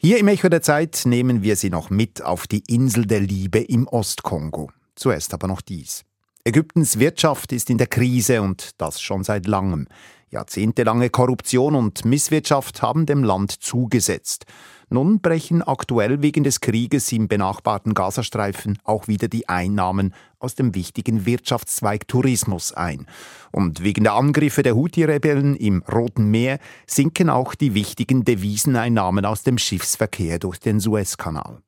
Hier 0.07 0.19
im 0.19 0.29
Echo 0.29 0.49
der 0.49 0.63
Zeit 0.63 1.03
nehmen 1.05 1.43
wir 1.43 1.57
Sie 1.57 1.69
noch 1.69 1.91
mit 1.91 2.23
auf 2.23 2.47
die 2.47 2.63
Insel 2.69 3.07
der 3.07 3.19
Liebe 3.19 3.59
im 3.59 3.89
Ostkongo. 3.89 4.71
Zuerst 4.95 5.35
aber 5.35 5.49
noch 5.49 5.61
dies. 5.61 6.05
Ägyptens 6.45 7.01
Wirtschaft 7.01 7.51
ist 7.51 7.71
in 7.71 7.79
der 7.79 7.89
Krise 7.89 8.41
und 8.41 8.71
das 8.79 9.01
schon 9.01 9.25
seit 9.25 9.49
langem. 9.49 9.89
Jahrzehntelange 10.31 11.11
Korruption 11.11 11.75
und 11.75 12.05
Misswirtschaft 12.05 12.83
haben 12.83 13.05
dem 13.05 13.25
Land 13.25 13.51
zugesetzt. 13.51 14.47
Nun 14.89 15.21
brechen 15.21 15.63
aktuell 15.63 16.23
wegen 16.23 16.45
des 16.45 16.61
Krieges 16.61 17.11
im 17.11 17.27
benachbarten 17.27 17.93
Gazastreifen 17.93 18.79
auch 18.85 19.09
wieder 19.09 19.27
die 19.27 19.49
Einnahmen 19.49 20.15
aus 20.39 20.55
dem 20.55 20.77
wichtigen 20.77 21.27
Wirtschaftszweig 21.27 22.07
Tourismus 22.07 22.73
ein. 22.73 23.07
Und 23.51 23.83
wegen 23.83 24.05
der 24.05 24.15
Angriffe 24.15 24.63
der 24.63 24.77
Houthi-Rebellen 24.77 25.57
im 25.57 25.83
Roten 25.83 26.31
Meer 26.31 26.61
sinken 26.87 27.31
auch 27.31 27.57
die 27.57 27.75
wichtigen 27.75 28.25
Deviseneinnahmen 28.25 29.25
aus 29.25 29.43
dem 29.43 29.59
Schiffsverkehr 29.59 30.39
durch 30.39 30.61
den 30.61 30.79
Suezkanal. 30.79 31.63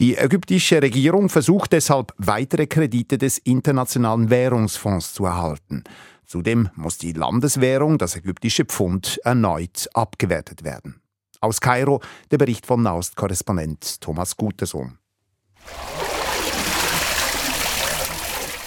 Die 0.00 0.16
ägyptische 0.16 0.80
Regierung 0.80 1.28
versucht 1.28 1.74
deshalb, 1.74 2.14
weitere 2.16 2.66
Kredite 2.66 3.18
des 3.18 3.36
Internationalen 3.36 4.30
Währungsfonds 4.30 5.12
zu 5.12 5.26
erhalten. 5.26 5.84
Zudem 6.24 6.70
muss 6.76 6.96
die 6.96 7.12
Landeswährung, 7.12 7.98
das 7.98 8.16
ägyptische 8.16 8.64
Pfund, 8.64 9.20
erneut 9.22 9.90
abgewertet 9.92 10.64
werden. 10.64 11.01
Aus 11.42 11.60
Kairo 11.60 12.00
der 12.30 12.38
Bericht 12.38 12.66
von 12.66 12.82
Naust-Korrespondent 12.82 14.00
Thomas 14.00 14.36
Gutersohn. 14.36 14.96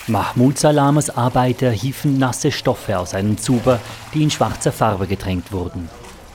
Mahmoud 0.07 0.59
Salames 0.59 1.09
Arbeiter 1.09 1.71
hieven 1.71 2.19
nasse 2.19 2.51
Stoffe 2.51 2.99
aus 2.99 3.13
einem 3.13 3.37
Zuber, 3.37 3.79
die 4.13 4.23
in 4.23 4.29
schwarzer 4.29 4.73
Farbe 4.73 5.07
getränkt 5.07 5.53
wurden. 5.53 5.87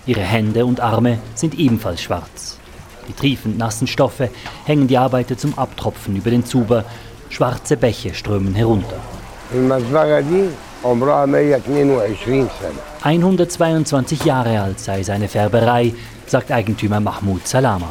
Ihre 0.06 0.22
Hände 0.22 0.64
und 0.64 0.80
Arme 0.80 1.18
sind 1.34 1.58
ebenfalls 1.58 2.00
schwarz. 2.00 2.58
Die 3.06 3.12
triefend 3.12 3.58
nassen 3.58 3.86
Stoffe 3.86 4.30
hängen 4.64 4.88
die 4.88 4.96
Arbeiter 4.96 5.36
zum 5.36 5.58
Abtropfen 5.58 6.16
über 6.16 6.30
den 6.30 6.46
Zuber. 6.46 6.86
Schwarze 7.28 7.76
Bäche 7.76 8.14
strömen 8.14 8.54
herunter. 8.54 8.96
122 13.02 14.24
Jahre 14.24 14.60
alt 14.62 14.80
sei 14.80 15.02
seine 15.02 15.28
Färberei, 15.28 15.92
sagt 16.30 16.52
Eigentümer 16.52 17.00
Mahmoud 17.00 17.46
Salama. 17.46 17.90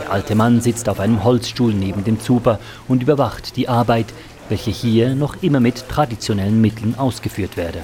Der 0.00 0.10
alte 0.10 0.34
Mann 0.34 0.62
sitzt 0.62 0.88
auf 0.88 1.00
einem 1.00 1.22
Holzstuhl 1.22 1.74
neben 1.74 2.02
dem 2.02 2.18
Zuber 2.18 2.58
und 2.88 3.02
überwacht 3.02 3.56
die 3.56 3.68
Arbeit, 3.68 4.06
welche 4.48 4.70
hier 4.70 5.14
noch 5.14 5.42
immer 5.42 5.60
mit 5.60 5.86
traditionellen 5.88 6.60
Mitteln 6.62 6.94
ausgeführt 6.98 7.58
werde. 7.58 7.80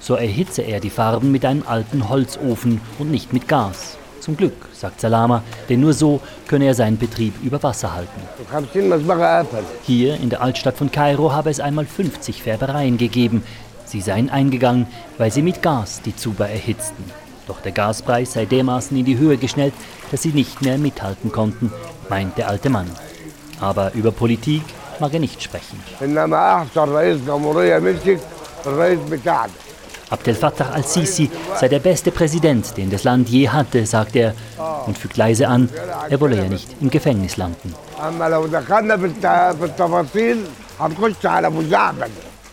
So 0.00 0.16
erhitze 0.16 0.62
er 0.62 0.80
die 0.80 0.90
Farben 0.90 1.30
mit 1.30 1.44
einem 1.44 1.62
alten 1.64 2.08
Holzofen 2.08 2.80
und 2.98 3.12
nicht 3.12 3.32
mit 3.32 3.46
Gas. 3.46 3.96
Zum 4.24 4.38
Glück, 4.38 4.54
sagt 4.72 5.02
Salama, 5.02 5.42
denn 5.68 5.80
nur 5.80 5.92
so 5.92 6.18
könne 6.48 6.64
er 6.64 6.74
seinen 6.74 6.96
Betrieb 6.96 7.34
über 7.42 7.62
Wasser 7.62 7.94
halten. 7.94 8.22
Hier 9.82 10.14
in 10.14 10.30
der 10.30 10.40
Altstadt 10.40 10.78
von 10.78 10.90
Kairo 10.90 11.30
habe 11.32 11.50
es 11.50 11.60
einmal 11.60 11.84
50 11.84 12.42
Färbereien 12.42 12.96
gegeben. 12.96 13.42
Sie 13.86 14.00
seien 14.00 14.30
eingegangen, 14.30 14.86
weil 15.18 15.30
sie 15.30 15.42
mit 15.42 15.62
Gas 15.62 16.00
die 16.02 16.16
Zuber 16.16 16.48
erhitzten. 16.48 17.04
Doch 17.46 17.60
der 17.60 17.72
Gaspreis 17.72 18.32
sei 18.32 18.46
dermaßen 18.46 18.96
in 18.96 19.04
die 19.04 19.18
Höhe 19.18 19.36
geschnellt, 19.36 19.74
dass 20.10 20.22
sie 20.22 20.32
nicht 20.32 20.62
mehr 20.62 20.78
mithalten 20.78 21.30
konnten, 21.30 21.72
meint 22.08 22.38
der 22.38 22.48
alte 22.48 22.70
Mann. 22.70 22.90
Aber 23.60 23.92
über 23.94 24.12
Politik 24.12 24.62
mag 25.00 25.12
er 25.12 25.20
nicht 25.20 25.42
sprechen. 25.42 25.78
Abdel 30.10 30.34
Fattah 30.34 30.70
al-Sisi 30.70 31.30
sei 31.56 31.68
der 31.68 31.80
beste 31.80 32.10
Präsident, 32.10 32.76
den 32.76 32.90
das 32.90 33.04
Land 33.04 33.28
je 33.28 33.48
hatte, 33.48 33.86
sagt 33.86 34.16
er 34.16 34.34
und 34.86 34.98
fügt 34.98 35.16
leise 35.16 35.48
an, 35.48 35.68
er 36.08 36.20
wolle 36.20 36.36
ja 36.36 36.44
nicht 36.44 36.68
im 36.80 36.90
Gefängnis 36.90 37.36
landen. 37.36 37.74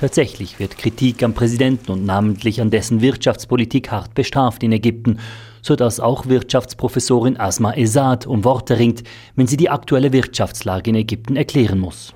Tatsächlich 0.02 0.60
wird 0.60 0.80
Kritik 0.80 1.22
am 1.22 1.36
Präsidenten 1.36 1.92
und 1.92 2.08
namentlich 2.08 2.60
an 2.60 2.72
dessen 2.72 3.02
Wirtschaftspolitik 3.02 3.92
hart 3.92 4.16
bestraft 4.16 4.64
in 4.64 4.72
Ägypten, 4.72 5.20
sodass 5.62 6.00
auch 6.00 6.26
Wirtschaftsprofessorin 6.26 7.40
Asma 7.40 7.74
Esad 7.74 8.26
um 8.26 8.44
Worte 8.44 8.80
ringt, 8.80 9.04
wenn 9.36 9.46
sie 9.46 9.58
die 9.58 9.70
aktuelle 9.70 10.12
Wirtschaftslage 10.12 10.90
in 10.90 10.96
Ägypten 10.96 11.36
erklären 11.36 11.78
muss. 11.78 12.16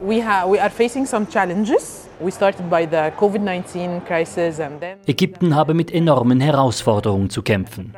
Ägypten 5.06 5.56
habe 5.56 5.76
mit 5.76 5.94
enormen 5.94 6.40
Herausforderungen 6.40 7.30
zu 7.30 7.44
kämpfen. 7.44 7.94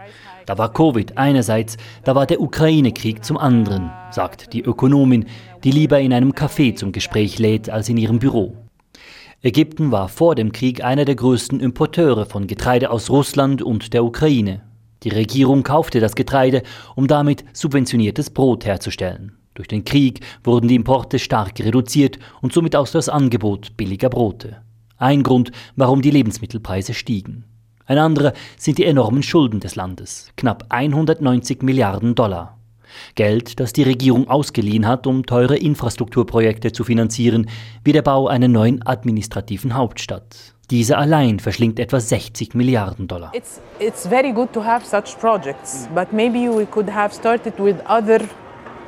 Da 0.46 0.58
war 0.58 0.74
Covid 0.74 1.18
einerseits, 1.18 1.78
da 2.04 2.14
war 2.14 2.26
der 2.26 2.42
Ukraine-Krieg 2.42 3.24
zum 3.24 3.38
anderen, 3.38 3.90
sagt 4.12 4.52
die 4.52 4.64
Ökonomin, 4.64 5.28
die 5.64 5.72
lieber 5.72 6.02
in 6.02 6.12
einem 6.12 6.34
Café 6.34 6.76
zum 6.76 6.92
Gespräch 6.92 7.40
lädt 7.40 7.70
als 7.70 7.88
in 7.88 7.96
ihrem 7.96 8.20
Büro. 8.20 8.67
Ägypten 9.48 9.94
war 9.94 10.10
vor 10.10 10.36
dem 10.36 10.52
Krieg 10.52 10.84
einer 10.84 11.06
der 11.06 11.16
größten 11.16 11.62
Importeure 11.62 12.26
von 12.26 12.48
Getreide 12.48 12.92
aus 12.92 13.10
Russland 13.10 13.62
und 13.62 13.94
der 13.94 14.04
Ukraine. 14.04 14.62
Die 15.04 15.10
Regierung 15.10 15.64
kaufte 15.64 16.02
das 16.02 16.16
Getreide, 16.16 16.64
um 16.98 17.08
damit 17.08 17.46
subventioniertes 17.54 18.30
Brot 18.30 18.66
herzustellen. 18.66 19.38
Durch 19.54 19.70
den 19.70 19.86
Krieg 19.86 20.20
wurden 20.44 20.68
die 20.68 20.76
Importe 20.76 21.18
stark 21.18 21.58
reduziert 21.62 22.20
und 22.42 22.52
somit 22.52 22.76
auch 22.76 22.90
das 22.90 23.08
Angebot 23.08 23.78
billiger 23.78 24.10
Brote. 24.10 24.58
Ein 24.98 25.24
Grund, 25.24 25.54
warum 25.78 26.02
die 26.02 26.12
Lebensmittelpreise 26.12 26.94
stiegen. 26.94 27.46
Ein 27.86 28.00
anderer 28.00 28.34
sind 28.58 28.80
die 28.80 28.84
enormen 28.84 29.24
Schulden 29.24 29.62
des 29.62 29.78
Landes, 29.78 30.30
knapp 30.36 30.66
190 30.68 31.62
Milliarden 31.62 32.16
Dollar. 32.16 32.57
Geld, 33.16 33.60
das 33.60 33.74
die 33.74 33.84
Regierung 33.84 34.30
ausgeliehen 34.30 34.88
hat, 34.88 35.08
um 35.08 35.26
teure 35.26 35.58
Infrastrukturprojekte 35.58 36.72
zu 36.72 36.84
finanzieren, 36.84 37.50
wie 37.84 37.94
der 37.94 38.02
Bau 38.02 38.28
einer 38.28 38.48
neuen 38.48 38.86
administrativen 38.86 39.76
Hauptstadt. 39.76 40.54
Diese 40.70 40.98
allein 40.98 41.40
verschlingt 41.40 41.80
etwa 41.80 42.00
60 42.00 42.54
Milliarden 42.54 43.08
Dollar. 43.08 43.32
It's, 43.34 43.62
it's 43.80 44.06
very 44.06 44.34
good 44.34 44.52
to 44.52 44.64
have 44.64 44.86
such 44.86 45.18
projects, 45.20 45.88
but 45.96 46.12
maybe 46.12 46.50
we 46.50 46.66
could 46.66 46.90
have 46.90 47.14
started 47.14 47.58
with 47.58 47.78
other 47.88 48.20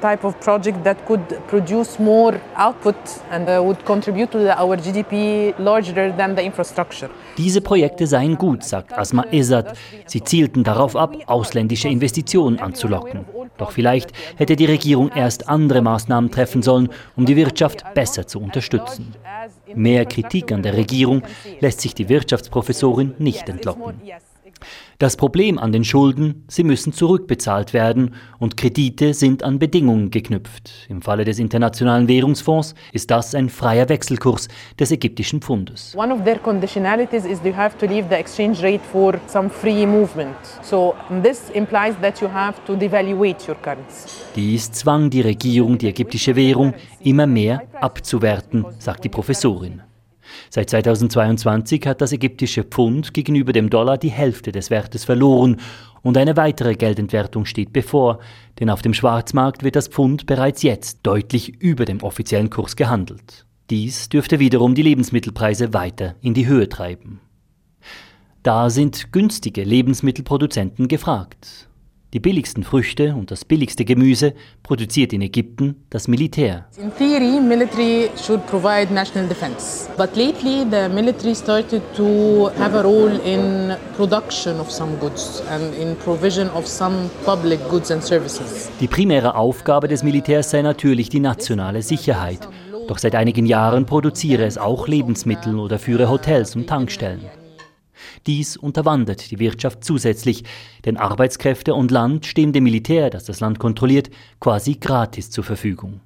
type 0.02 0.26
of 0.26 0.40
project 0.40 0.84
that 0.84 0.98
could 1.06 1.22
produce 1.48 2.00
more 2.00 2.40
output 2.56 2.96
and 3.32 3.48
uh, 3.50 3.62
would 3.64 3.84
contribute 3.86 4.32
to 4.32 4.40
our 4.60 4.78
GDP 4.78 5.54
larger 5.60 6.12
than 6.16 6.36
the 6.36 6.44
infrastructure. 6.44 7.10
Diese 7.38 7.62
Projekte 7.62 8.08
seien 8.08 8.38
gut, 8.38 8.64
sagt 8.64 8.94
Asma 8.98 9.26
Esad. 9.32 9.78
Sie 10.06 10.24
zielten 10.24 10.64
darauf 10.64 10.96
ab, 10.96 11.16
ausländische 11.28 11.90
Investitionen 11.90 12.60
anzulocken. 12.60 13.26
Doch 13.58 13.72
vielleicht 13.72 14.12
hätte 14.38 14.56
die 14.56 14.66
Regierung 14.66 15.12
erst 15.14 15.50
andere 15.50 15.82
Maßnahmen 15.82 16.32
treffen 16.32 16.62
sollen, 16.62 16.90
um 17.16 17.26
die 17.26 17.36
Wirtschaft 17.36 17.84
besser 17.94 18.26
zu 18.26 18.40
unterstützen. 18.40 19.14
Mehr 19.76 20.06
Kritik 20.06 20.52
an 20.52 20.64
der 20.64 20.76
Regierung 20.76 21.24
lässt 21.60 21.82
sich 21.82 21.94
die 21.94 22.10
Wirtschaftsprofessorin 22.10 23.16
nicht 23.20 23.50
entlocken. 23.50 24.02
Das 25.00 25.16
Problem 25.16 25.58
an 25.58 25.72
den 25.72 25.86
Schulden, 25.86 26.44
sie 26.50 26.66
müssen 26.66 26.92
zurückbezahlt 26.92 27.72
werden 27.72 28.16
und 28.38 28.58
Kredite 28.58 29.14
sind 29.14 29.44
an 29.44 29.58
Bedingungen 29.58 30.12
geknüpft. 30.12 30.88
Im 30.90 31.02
Falle 31.02 31.24
des 31.24 31.40
Internationalen 31.40 32.10
Währungsfonds 32.10 32.76
ist 32.92 33.10
das 33.10 33.34
ein 33.34 33.48
freier 33.48 33.88
Wechselkurs 33.88 34.50
des 34.78 34.92
ägyptischen 34.92 35.40
Pfundes. 35.42 35.96
One 35.96 36.14
of 36.14 36.26
their 36.26 36.38
conditionalities 36.38 37.24
is 37.24 37.40
you 37.46 37.56
have 37.56 37.78
to 37.78 37.86
leave 37.86 38.10
the 38.10 38.16
exchange 38.16 38.62
rate 38.62 38.84
for 38.92 39.18
some 39.28 39.50
free 39.50 39.86
movement. 39.86 40.36
So 40.64 40.94
this 41.24 41.50
implies 41.54 41.96
that 42.02 42.20
you 42.20 42.28
have 42.28 42.62
to 42.66 42.76
devaluate 42.76 43.48
your 43.48 43.56
currency. 43.56 44.10
Dies 44.36 44.70
zwang 44.70 45.10
die 45.10 45.22
Regierung, 45.22 45.78
die 45.78 45.88
ägyptische 45.88 46.36
Währung 46.36 46.74
immer 47.00 47.26
mehr 47.26 47.62
abzuwerten, 47.80 48.66
sagt 48.80 49.06
die 49.06 49.10
Professorin. 49.10 49.82
Seit 50.50 50.70
2022 50.70 51.86
hat 51.86 52.02
das 52.02 52.12
ägyptische 52.12 52.64
Pfund 52.64 53.14
gegenüber 53.14 53.54
dem 53.54 53.70
Dollar 53.70 53.98
die 53.98 54.10
Hälfte 54.10 54.52
des 54.52 54.70
Wertes 54.70 55.06
verloren 55.06 55.58
und 56.02 56.18
eine 56.18 56.38
weitere 56.38 56.76
Geldentwertung 56.76 57.46
steht 57.46 57.74
bevor, 57.74 58.20
denn 58.60 58.70
auf 58.70 58.82
dem 58.82 58.94
Schwarzmarkt 58.94 59.64
wird 59.64 59.76
das 59.76 59.88
Pfund 59.88 60.26
bereits 60.26 60.64
jetzt 60.64 61.00
deutlich 61.04 61.62
über 61.62 61.86
dem 61.86 62.02
offiziellen 62.02 62.50
Kurs 62.50 62.76
gehandelt. 62.76 63.46
Dies 63.70 64.10
dürfte 64.10 64.40
wiederum 64.40 64.74
die 64.76 64.82
Lebensmittelpreise 64.82 65.74
weiter 65.74 66.16
in 66.22 66.34
die 66.34 66.48
Höhe 66.48 66.70
treiben. 66.70 67.22
Da 68.42 68.70
sind 68.70 69.12
günstige 69.12 69.64
Lebensmittelproduzenten 69.64 70.88
gefragt. 70.88 71.69
Die 72.12 72.20
billigsten 72.20 72.64
Früchte 72.64 73.14
und 73.14 73.30
das 73.30 73.46
billigste 73.46 73.86
Gemüse 73.86 74.34
produziert 74.64 75.14
in 75.14 75.22
Ägypten 75.22 75.76
das 75.92 76.08
Militär. 76.08 76.66
In 76.82 76.92
theory, 76.98 77.40
military 77.40 78.10
should 78.20 78.44
provide 78.48 78.92
national 78.92 79.28
defense. 79.28 79.88
But 79.96 80.16
lately 80.16 80.66
the 80.72 80.90
military 80.92 81.36
started 81.36 81.84
to 81.96 82.50
have 82.58 82.76
a 82.76 82.82
role 82.82 83.20
in 83.24 83.76
production 83.96 84.60
of 84.60 84.72
some 84.72 84.96
goods 85.00 85.44
and 85.52 85.76
in 85.76 85.96
provision 85.98 86.50
of 86.50 86.66
some 86.66 87.12
public 87.26 87.60
goods 87.70 87.92
and 87.92 88.04
services. 88.04 88.72
Die 88.80 88.88
primäre 88.88 89.36
Aufgabe 89.36 89.88
des 89.88 90.02
Militärs 90.02 90.50
sei 90.50 90.64
natürlich 90.64 91.10
die 91.10 91.20
nationale 91.20 91.84
Sicherheit. 91.84 92.40
Doch 92.88 92.98
seit 92.98 93.14
einigen 93.14 93.46
Jahren 93.46 93.86
produziere 93.86 94.46
es 94.46 94.58
auch 94.58 94.88
Lebensmittel 94.88 95.60
oder 95.60 95.78
führe 95.78 96.10
Hotels 96.10 96.56
und 96.56 96.66
Tankstellen. 96.66 97.22
Dies 98.28 98.58
unterwandert 98.58 99.32
die 99.32 99.40
Wirtschaft 99.40 99.84
zusätzlich, 99.84 100.44
denn 100.86 100.98
Arbeitskräfte 100.98 101.74
und 101.74 101.92
Land 101.92 102.26
stehen 102.26 102.54
dem 102.54 102.64
Militär, 102.64 103.10
das 103.10 103.26
das 103.26 103.40
Land 103.40 103.60
kontrolliert, 103.60 104.10
quasi 104.40 104.76
gratis 104.76 105.30
zur 105.30 105.44
Verfügung. 105.44 106.02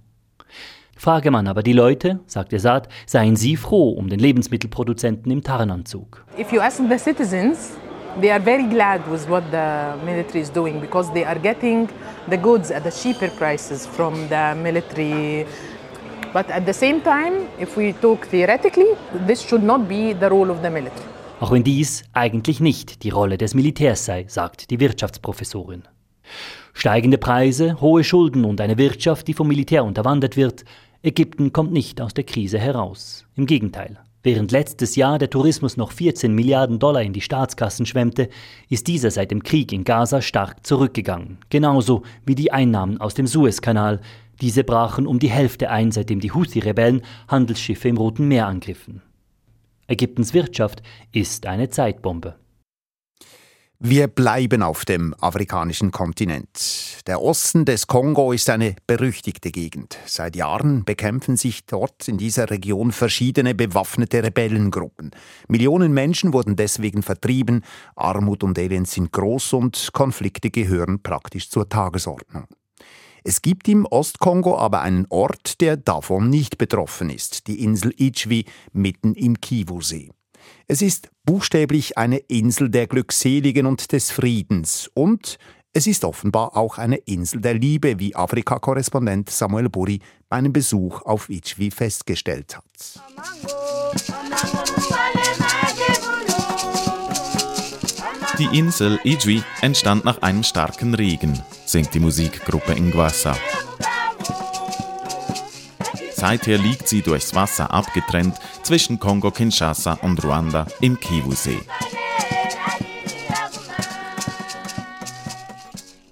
Frage 0.95 1.32
man 1.32 1.47
aber 1.47 1.63
die 1.63 1.73
Leute, 1.73 2.19
sagt 2.27 2.53
Esad, 2.53 2.88
seien 3.06 3.36
sie 3.36 3.58
froh 3.58 3.89
um 3.89 4.10
den 4.10 4.19
Lebensmittelproduzenten 4.19 5.32
im 5.32 5.43
Tarnanzug. 5.43 6.23
If 6.38 6.51
you 6.51 6.62
ask 6.62 6.77
the 6.77 6.97
citizens, 6.97 7.73
they 8.21 8.32
are 8.32 8.39
very 8.39 8.63
glad 8.63 9.01
with 9.12 9.27
what 9.27 9.43
the 9.51 10.06
military 10.06 10.41
is 10.41 10.51
doing 10.51 10.79
because 10.79 11.12
they 11.13 11.25
are 11.25 11.39
getting 11.39 11.89
the 12.29 12.38
goods 12.38 12.71
at 12.71 12.84
the 12.84 12.91
cheaper 12.91 13.29
prices 13.38 13.88
from 13.88 14.13
the 14.29 14.56
military. 14.56 15.45
But 16.32 16.49
at 16.49 16.65
the 16.65 16.73
same 16.73 17.01
time, 17.01 17.47
if 17.60 17.75
we 17.75 17.93
talk 17.93 18.27
theoretically, 18.27 18.95
this 19.27 19.41
should 19.41 19.63
not 19.63 19.88
be 19.88 20.13
the 20.13 20.29
role 20.29 20.49
of 20.49 20.62
the 20.62 20.69
military 20.69 21.13
auch 21.43 21.51
wenn 21.51 21.65
dies 21.65 22.06
eigentlich 22.13 22.62
nicht 22.62 23.03
die 23.03 23.10
Rolle 23.10 23.38
des 23.38 23.53
Militärs 23.53 24.06
sei, 24.06 24.23
sagt 24.29 24.71
die 24.71 24.79
Wirtschaftsprofessorin. 24.79 25.84
Steigende 26.71 27.17
Preise, 27.17 27.82
hohe 27.82 28.06
Schulden 28.06 28.45
und 28.45 28.62
eine 28.62 28.77
Wirtschaft, 28.77 29.27
die 29.27 29.34
vom 29.34 29.49
Militär 29.49 29.84
unterwandert 29.84 30.38
wird, 30.38 30.63
Ägypten 31.01 31.51
kommt 31.51 31.73
nicht 31.73 31.99
aus 31.99 32.13
der 32.13 32.23
Krise 32.23 32.60
heraus. 32.60 33.25
Im 33.36 33.45
Gegenteil. 33.45 33.99
Während 34.23 34.53
letztes 34.53 34.95
Jahr 34.95 35.19
der 35.19 35.29
Tourismus 35.29 35.75
noch 35.75 35.91
14 35.91 36.34
Milliarden 36.34 36.79
Dollar 36.79 37.01
in 37.01 37.12
die 37.12 37.19
Staatskassen 37.19 37.86
schwemmte, 37.86 38.29
ist 38.69 38.88
dieser 38.88 39.12
seit 39.12 39.29
dem 39.29 39.43
Krieg 39.43 39.73
in 39.73 39.84
Gaza 39.84 40.21
stark 40.21 40.65
zurückgegangen. 40.65 41.39
Genauso 41.49 42.03
wie 42.25 42.36
die 42.36 42.53
Einnahmen 42.53 43.01
aus 43.01 43.15
dem 43.15 43.27
Suezkanal. 43.27 43.99
Diese 44.39 44.63
brachen 44.63 45.07
um 45.07 45.20
die 45.20 45.30
Hälfte 45.30 45.70
ein, 45.70 45.91
seitdem 45.91 46.22
die 46.22 46.32
Houthi-Rebellen 46.32 47.01
Handelsschiffe 47.28 47.89
im 47.89 47.97
Roten 47.97 48.30
Meer 48.30 48.47
angriffen. 48.47 49.01
Ägyptens 49.88 50.34
Wirtschaft 50.34 50.81
ist 51.11 51.45
eine 51.45 51.69
Zeitbombe. 51.69 52.36
Wir 53.86 54.07
bleiben 54.07 54.63
auf 54.63 54.86
dem 54.86 55.13
afrikanischen 55.19 55.91
Kontinent. 55.91 57.03
Der 57.05 57.21
Osten 57.21 57.65
des 57.65 57.86
Kongo 57.88 58.31
ist 58.31 58.49
eine 58.49 58.77
berüchtigte 58.88 59.51
Gegend. 59.51 59.97
Seit 60.05 60.38
Jahren 60.38 60.86
bekämpfen 60.86 61.36
sich 61.36 61.65
dort 61.65 62.07
in 62.07 62.17
dieser 62.17 62.49
Region 62.49 62.93
verschiedene 62.93 63.53
bewaffnete 63.53 64.23
Rebellengruppen. 64.23 65.11
Millionen 65.49 65.93
Menschen 65.93 66.31
wurden 66.31 66.55
deswegen 66.55 67.03
vertrieben, 67.03 67.61
Armut 67.97 68.45
und 68.45 68.57
Elend 68.57 68.88
sind 68.88 69.11
groß 69.11 69.51
und 69.51 69.89
Konflikte 69.91 70.49
gehören 70.49 71.03
praktisch 71.03 71.49
zur 71.49 71.67
Tagesordnung. 71.67 72.47
Es 73.26 73.41
gibt 73.41 73.69
im 73.69 73.86
Ostkongo 73.86 74.57
aber 74.57 74.82
einen 74.82 75.05
Ort, 75.09 75.61
der 75.61 75.78
davon 75.78 76.30
nicht 76.30 76.57
betroffen 76.57 77.09
ist, 77.09 77.47
die 77.47 77.63
Insel 77.63 77.93
Ichwi 77.97 78.45
mitten 78.74 79.15
im 79.15 79.39
Kivu-See. 79.39 80.11
Es 80.67 80.82
ist 80.82 81.09
buchstäblich 81.26 81.97
eine 81.97 82.17
Insel 82.17 82.69
der 82.69 82.88
Glückseligen 82.88 83.65
und 83.65 83.93
des 83.93 84.11
Friedens 84.11 84.89
und 84.93 85.38
es 85.71 85.88
ist 85.88 86.03
offenbar 86.03 86.57
auch 86.57 86.78
eine 86.78 86.97
Insel 86.97 87.39
der 87.39 87.53
Liebe, 87.53 87.97
wie 87.97 88.13
Afrika-Korrespondent 88.13 89.30
Samuel 89.30 89.69
Burri 89.69 90.01
bei 90.28 90.38
einem 90.38 90.51
Besuch 90.51 91.01
auf 91.03 91.30
Ichwi 91.30 91.71
festgestellt 91.71 92.57
hat. 92.57 93.01
Die 98.38 98.57
Insel 98.57 98.99
Ichwi 99.03 99.43
entstand 99.61 100.03
nach 100.03 100.21
einem 100.21 100.43
starken 100.43 100.93
Regen, 100.93 101.41
singt 101.74 101.95
die 101.95 101.99
Musikgruppe 101.99 102.74
Ingwassa. 102.74 103.36
Seither 106.15 106.59
liegt 106.59 106.88
sie 106.88 107.01
durchs 107.01 107.34
Wasser 107.34 107.74
abgetrennt 107.74 108.36
zwischen 108.61 108.99
Kongo-Kinshasa 108.99 109.93
und 110.03 110.24
Ruanda 110.24 110.67
im 110.82 110.99
Kivu-See. 110.99 111.57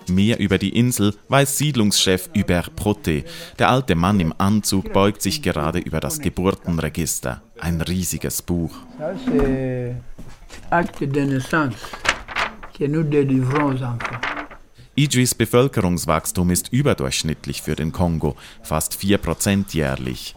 Mehr 0.10 0.40
über 0.40 0.58
die 0.58 0.76
Insel 0.76 1.14
weiß 1.30 1.60
Siedlungschef 1.60 2.32
Hubert 2.36 2.72
Proté. 2.76 3.24
Der 3.60 3.70
alte 3.70 3.94
Mann 3.94 4.20
im 4.20 4.34
Anzug 4.40 4.92
beugt 4.92 5.22
sich 5.22 5.44
gerade 5.44 5.78
über 5.78 6.00
das 6.00 6.20
Geburtenregister. 6.20 7.44
Ein 7.60 7.82
riesiges 7.82 8.42
Buch. 8.42 8.72
Das 8.98 9.16
ist 9.28 9.96
Acte 10.72 11.08
de 11.08 11.26
naissance 11.26 11.78
que 12.76 12.88
nous 12.88 13.04
délivrons 13.04 13.76
aux 13.76 13.84
enfants. 13.84 14.41
Idris 14.96 15.34
Bevölkerungswachstum 15.36 16.50
ist 16.50 16.74
überdurchschnittlich 16.74 17.62
für 17.62 17.76
den 17.76 17.94
Kongo, 17.94 18.36
fast 18.62 18.94
4% 18.96 19.74
jährlich. 19.74 20.36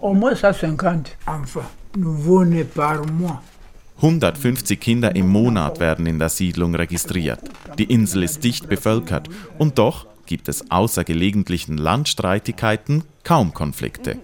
150 3.97 4.81
Kinder 4.81 5.17
im 5.17 5.29
Monat 5.29 5.81
werden 5.81 6.07
in 6.07 6.19
der 6.21 6.29
Siedlung 6.29 6.75
registriert. 6.77 7.41
Die 7.79 7.85
Insel 7.85 8.23
ist 8.23 8.45
dicht 8.45 8.69
bevölkert 8.69 9.29
und 9.59 9.79
doch 9.79 10.07
gibt 10.27 10.49
es 10.49 10.71
außer 10.71 11.03
gelegentlichen 11.03 11.77
Landstreitigkeiten 11.77 13.03
kaum 13.25 13.55
Konflikte. 13.55 14.19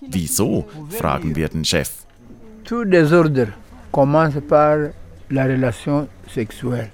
Wieso? 0.00 0.68
fragen 0.90 1.36
wir 1.36 1.48
den 1.48 1.64
Chef. 1.64 1.90
Tout 2.64 2.84
désordre 2.84 3.48
commence 3.90 4.40
par 4.42 4.90
la 5.30 5.44
relation 5.44 6.08
sexuelle. 6.32 6.90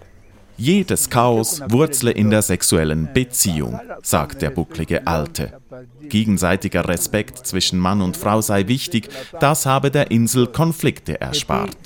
Jedes 0.57 1.11
Chaos 1.11 1.61
wurzle 1.69 2.11
in 2.11 2.31
der 2.31 2.43
sexuellen 2.43 3.13
Beziehung, 3.13 3.79
sagt 4.03 4.43
der 4.43 4.51
bucklige 4.51 5.07
Alte. 5.07 5.61
Gegenseitiger 6.03 6.89
Respekt 6.89 7.47
zwischen 7.47 7.79
Mann 7.79 8.01
und 8.01 8.17
Frau 8.17 8.41
sei 8.41 8.67
wichtig, 8.67 9.09
das 9.41 9.67
habe 9.67 9.91
der 9.91 10.11
Insel 10.11 10.47
Konflikte 10.47 11.21
erspart. 11.21 11.77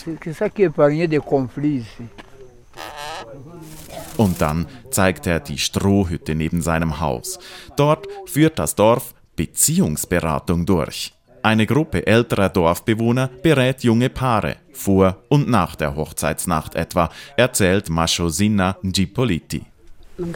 Und 4.17 4.41
dann 4.41 4.67
zeigt 4.91 5.27
er 5.27 5.41
die 5.41 5.59
Strohhütte 5.59 6.35
neben 6.35 6.63
seinem 6.63 7.01
Haus. 7.01 7.39
Dort 7.77 8.07
führt 8.27 8.59
das 8.59 8.75
Dorf 8.75 9.15
Beziehungsberatung 9.37 10.67
durch. 10.67 11.15
Eine 11.43 11.67
Gruppe 11.67 12.07
älterer 12.07 12.51
Dorfbewohner 12.51 13.31
berät 13.43 13.83
junge 13.83 14.11
Paare, 14.11 14.57
vor 14.73 15.17
und 15.29 15.49
nach 15.49 15.75
der 15.75 15.97
Hochzeitsnacht 15.97 16.75
etwa, 16.75 17.09
erzählt 17.37 17.89
Mashosina 17.89 18.77
Njipoliti. 18.83 19.63
Wenn 20.17 20.33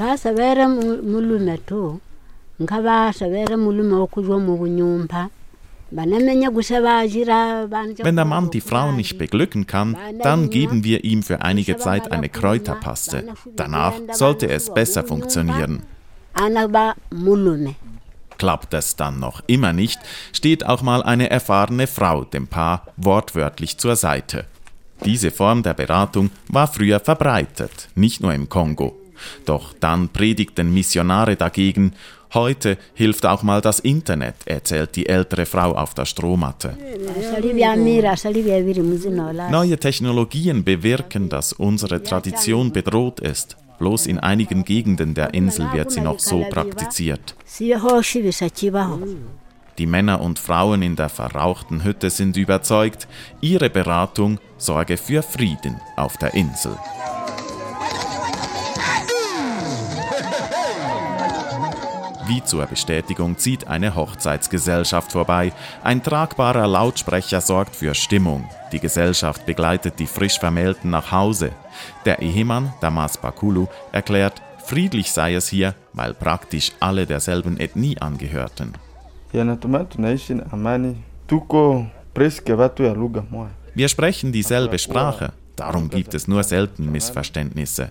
der 8.16 8.24
Mann 8.24 8.50
die 8.50 8.60
Frau 8.60 8.92
nicht 8.92 9.18
beglücken 9.18 9.66
kann, 9.66 9.96
dann 10.22 10.50
geben 10.50 10.84
wir 10.84 11.04
ihm 11.04 11.22
für 11.22 11.42
einige 11.42 11.76
Zeit 11.76 12.10
eine 12.10 12.28
Kräuterpaste. 12.30 13.24
Danach 13.54 13.92
sollte 14.12 14.48
es 14.48 14.72
besser 14.72 15.04
funktionieren. 15.04 15.82
Klappt 18.38 18.74
es 18.74 18.96
dann 18.96 19.20
noch 19.20 19.42
immer 19.46 19.72
nicht, 19.72 19.98
steht 20.32 20.66
auch 20.66 20.82
mal 20.82 21.02
eine 21.02 21.30
erfahrene 21.30 21.86
Frau 21.86 22.24
dem 22.24 22.46
Paar 22.46 22.86
wortwörtlich 22.96 23.78
zur 23.78 23.96
Seite. 23.96 24.46
Diese 25.04 25.30
Form 25.30 25.62
der 25.62 25.74
Beratung 25.74 26.30
war 26.48 26.66
früher 26.66 27.00
verbreitet, 27.00 27.88
nicht 27.94 28.20
nur 28.20 28.32
im 28.32 28.48
Kongo. 28.48 28.96
Doch 29.44 29.74
dann 29.78 30.08
predigten 30.08 30.72
Missionare 30.72 31.36
dagegen. 31.36 31.92
Heute 32.32 32.78
hilft 32.94 33.26
auch 33.26 33.42
mal 33.42 33.60
das 33.60 33.78
Internet, 33.78 34.34
erzählt 34.46 34.96
die 34.96 35.06
ältere 35.06 35.46
Frau 35.46 35.72
auf 35.72 35.94
der 35.94 36.04
Strohmatte. 36.04 36.76
Neue 39.50 39.78
Technologien 39.78 40.64
bewirken, 40.64 41.28
dass 41.28 41.52
unsere 41.52 42.02
Tradition 42.02 42.72
bedroht 42.72 43.20
ist. 43.20 43.56
Bloß 43.78 44.06
in 44.06 44.18
einigen 44.18 44.64
Gegenden 44.64 45.14
der 45.14 45.34
Insel 45.34 45.72
wird 45.72 45.90
sie 45.90 46.00
noch 46.00 46.20
so 46.20 46.44
praktiziert. 46.50 47.34
Die 49.78 49.86
Männer 49.86 50.20
und 50.20 50.38
Frauen 50.38 50.82
in 50.82 50.94
der 50.94 51.08
verrauchten 51.08 51.82
Hütte 51.82 52.10
sind 52.10 52.36
überzeugt, 52.36 53.08
ihre 53.40 53.70
Beratung 53.70 54.38
sorge 54.56 54.96
für 54.96 55.22
Frieden 55.22 55.80
auf 55.96 56.16
der 56.16 56.34
Insel. 56.34 56.76
Wie 62.26 62.42
zur 62.42 62.64
Bestätigung 62.64 63.36
zieht 63.36 63.66
eine 63.68 63.94
Hochzeitsgesellschaft 63.94 65.12
vorbei. 65.12 65.52
Ein 65.82 66.02
tragbarer 66.02 66.66
Lautsprecher 66.66 67.42
sorgt 67.42 67.76
für 67.76 67.94
Stimmung. 67.94 68.48
Die 68.72 68.80
Gesellschaft 68.80 69.44
begleitet 69.44 69.98
die 69.98 70.06
frisch 70.06 70.38
Vermählten 70.38 70.88
nach 70.90 71.12
Hause. 71.12 71.50
Der 72.06 72.22
Ehemann, 72.22 72.72
Damas 72.80 73.18
Bakulu, 73.18 73.66
erklärt, 73.92 74.40
friedlich 74.64 75.12
sei 75.12 75.34
es 75.34 75.48
hier, 75.48 75.74
weil 75.92 76.14
praktisch 76.14 76.72
alle 76.80 77.04
derselben 77.04 77.60
Ethnie 77.60 77.98
angehörten. 78.00 78.72
Wir 83.74 83.88
sprechen 83.88 84.32
dieselbe 84.32 84.78
Sprache, 84.78 85.32
darum 85.56 85.90
gibt 85.90 86.14
es 86.14 86.26
nur 86.26 86.42
selten 86.42 86.90
Missverständnisse. 86.90 87.90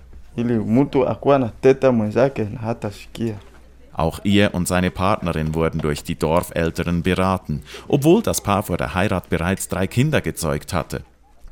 Auch 3.94 4.20
er 4.24 4.54
und 4.54 4.68
seine 4.68 4.92
Partnerin 4.92 5.54
wurden 5.54 5.80
durch 5.80 6.04
die 6.04 6.16
Dorfälteren 6.16 7.04
beraten, 7.04 7.64
obwohl 7.88 8.22
das 8.22 8.42
Paar 8.42 8.64
vor 8.64 8.78
der 8.78 8.94
Heirat 8.94 9.30
bereits 9.30 9.68
drei 9.68 9.88
Kinder 9.88 10.22
gezeugt 10.22 10.74
hatte. 10.74 11.04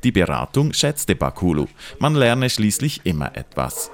Die 0.03 0.11
Beratung 0.11 0.73
schätzte 0.73 1.15
Bakulu. 1.15 1.67
Man 1.99 2.15
lerne 2.15 2.49
schließlich 2.49 3.01
immer 3.03 3.35
etwas. 3.35 3.91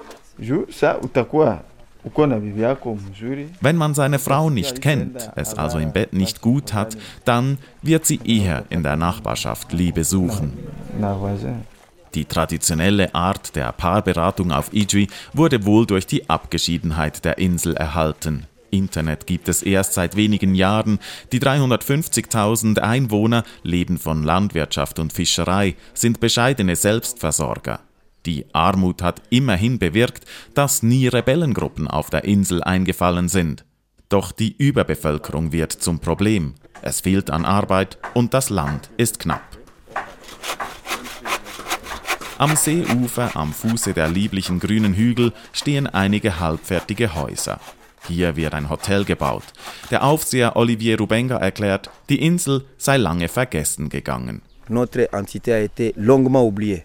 Wenn 3.60 3.76
man 3.76 3.94
seine 3.94 4.18
Frau 4.18 4.50
nicht 4.50 4.80
kennt, 4.80 5.30
es 5.36 5.54
also 5.54 5.78
im 5.78 5.92
Bett 5.92 6.12
nicht 6.12 6.40
gut 6.40 6.72
hat, 6.72 6.96
dann 7.24 7.58
wird 7.82 8.06
sie 8.06 8.20
eher 8.24 8.64
in 8.70 8.82
der 8.82 8.96
Nachbarschaft 8.96 9.72
Liebe 9.72 10.04
suchen. 10.04 10.52
Die 12.14 12.24
traditionelle 12.24 13.14
Art 13.14 13.54
der 13.54 13.72
Paarberatung 13.72 14.52
auf 14.52 14.72
Idri 14.72 15.08
wurde 15.32 15.66
wohl 15.66 15.86
durch 15.86 16.06
die 16.06 16.28
Abgeschiedenheit 16.28 17.24
der 17.24 17.38
Insel 17.38 17.74
erhalten. 17.76 18.46
Internet 18.70 19.26
gibt 19.26 19.48
es 19.48 19.62
erst 19.62 19.94
seit 19.94 20.16
wenigen 20.16 20.54
Jahren. 20.54 20.98
Die 21.32 21.40
350.000 21.40 22.78
Einwohner 22.80 23.44
leben 23.62 23.98
von 23.98 24.22
Landwirtschaft 24.22 24.98
und 24.98 25.12
Fischerei, 25.12 25.74
sind 25.94 26.20
bescheidene 26.20 26.76
Selbstversorger. 26.76 27.80
Die 28.26 28.46
Armut 28.52 29.02
hat 29.02 29.22
immerhin 29.30 29.78
bewirkt, 29.78 30.24
dass 30.54 30.82
nie 30.82 31.08
Rebellengruppen 31.08 31.88
auf 31.88 32.10
der 32.10 32.24
Insel 32.24 32.62
eingefallen 32.62 33.28
sind. 33.28 33.64
Doch 34.08 34.32
die 34.32 34.54
Überbevölkerung 34.56 35.52
wird 35.52 35.72
zum 35.72 36.00
Problem. 36.00 36.54
Es 36.82 37.00
fehlt 37.00 37.30
an 37.30 37.44
Arbeit 37.44 37.98
und 38.14 38.34
das 38.34 38.50
Land 38.50 38.90
ist 38.96 39.18
knapp. 39.18 39.57
Am 42.38 42.54
Seeufer, 42.54 43.34
am 43.34 43.52
Fuße 43.52 43.94
der 43.94 44.08
lieblichen 44.08 44.60
grünen 44.60 44.94
Hügel, 44.94 45.32
stehen 45.52 45.88
einige 45.88 46.38
halbfertige 46.38 47.16
Häuser. 47.16 47.58
Hier 48.06 48.36
wird 48.36 48.54
ein 48.54 48.70
Hotel 48.70 49.04
gebaut. 49.04 49.42
Der 49.90 50.04
Aufseher 50.04 50.54
Olivier 50.54 50.98
Rubenga 50.98 51.38
erklärt, 51.38 51.90
die 52.08 52.22
Insel 52.24 52.64
sei 52.76 52.96
lange 52.96 53.26
vergessen 53.26 53.88
gegangen. 53.88 54.42
Notre 54.68 55.08
entité 55.12 55.52
a 55.52 55.58
été 55.58 55.92
longuement 55.96 56.46
oubliée, 56.46 56.84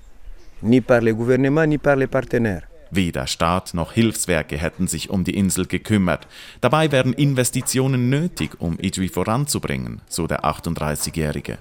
ni 0.64 0.82
par 0.82 1.02
les 1.02 1.14
gouvernements, 1.14 1.68
ni 1.68 1.78
par 1.78 1.98
les 1.98 2.08
partenaires. 2.08 2.64
Weder 2.90 3.28
Staat 3.28 3.74
noch 3.74 3.92
Hilfswerke 3.94 4.58
hätten 4.58 4.88
sich 4.88 5.12
um 5.12 5.24
die 5.24 5.36
Insel 5.36 5.68
gekümmert. 5.68 6.28
Dabei 6.62 6.92
wären 6.92 7.14
Investitionen 7.14 8.10
nötig, 8.10 8.60
um 8.60 8.80
Idri 8.80 9.08
voranzubringen, 9.08 10.02
so 10.08 10.26
der 10.26 10.44
38-Jährige. 10.46 11.58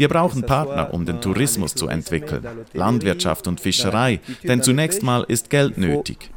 Wir 0.00 0.08
brauchen 0.08 0.44
Partner, 0.44 0.94
um 0.94 1.04
den 1.04 1.20
Tourismus 1.20 1.74
zu 1.74 1.86
entwickeln, 1.86 2.42
Landwirtschaft 2.72 3.46
und 3.46 3.60
Fischerei, 3.60 4.20
denn 4.44 4.62
zunächst 4.62 5.02
mal 5.02 5.26
ist 5.28 5.50
Geld 5.50 5.76
nötig. 5.76 6.30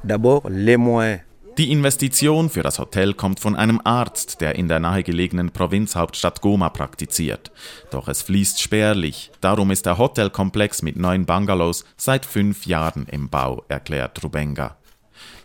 Die 1.58 1.72
Investition 1.72 2.50
für 2.50 2.62
das 2.62 2.78
Hotel 2.78 3.14
kommt 3.14 3.40
von 3.40 3.56
einem 3.56 3.80
Arzt, 3.86 4.42
der 4.42 4.56
in 4.56 4.68
der 4.68 4.82
nahegelegenen 4.82 5.52
Provinzhauptstadt 5.52 6.42
Goma 6.42 6.72
praktiziert. 6.72 7.54
Doch 7.90 8.10
es 8.10 8.22
fließt 8.24 8.60
spärlich. 8.60 9.32
Darum 9.40 9.72
ist 9.72 9.86
der 9.86 9.98
Hotelkomplex 9.98 10.82
mit 10.82 10.98
neun 10.98 11.26
Bungalows 11.26 11.86
seit 11.96 12.26
fünf 12.26 12.66
Jahren 12.66 13.08
im 13.10 13.30
Bau, 13.30 13.64
erklärt 13.70 14.22
Rubenga. 14.22 14.76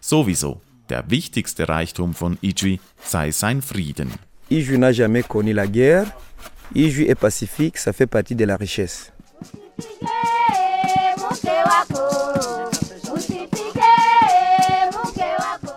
Sowieso, 0.00 0.60
der 0.88 1.08
wichtigste 1.08 1.68
Reichtum 1.68 2.14
von 2.14 2.36
Ijwi 2.42 2.80
sei 3.00 3.30
sein 3.30 3.62
Frieden. 3.62 4.10
Ijwi 4.50 4.76
n'a 4.76 4.90
jamais 4.90 5.28
connu 5.28 5.52
la 5.52 5.66
guerre. 5.66 6.10
Ijwi 6.74 7.04
est 7.08 7.14
pacifique, 7.14 7.78
ça 7.78 7.92
fait 7.92 8.06
partie 8.06 8.34
de 8.34 8.44
la 8.44 8.56
richesse. 8.56 9.12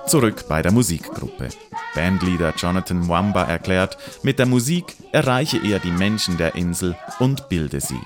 Zurück 0.08 0.44
bei 0.50 0.62
der 0.62 0.74
Musikgruppe. 0.74 1.48
Bandleader 1.96 2.54
Jonathan 2.58 2.98
Mwamba 2.98 3.44
erklärt, 3.44 3.98
mit 4.24 4.40
der 4.40 4.46
Musik 4.46 4.96
erreiche 5.14 5.58
er 5.64 5.80
die 5.80 5.92
Menschen 5.92 6.38
der 6.38 6.56
Insel 6.56 6.96
und 7.20 7.48
bilde 7.48 7.80
sie. 7.80 8.00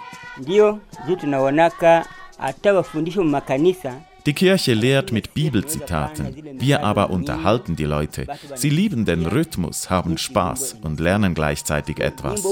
Die 4.25 4.33
Kirche 4.33 4.73
lehrt 4.73 5.11
mit 5.11 5.33
Bibelzitaten, 5.35 6.35
wir 6.59 6.83
aber 6.83 7.11
unterhalten 7.11 7.75
die 7.75 7.85
Leute. 7.85 8.25
Sie 8.55 8.69
lieben 8.69 9.05
den 9.05 9.25
Rhythmus, 9.25 9.89
haben 9.89 10.17
Spaß 10.17 10.77
und 10.81 10.99
lernen 10.99 11.35
gleichzeitig 11.35 11.99
etwas. 11.99 12.43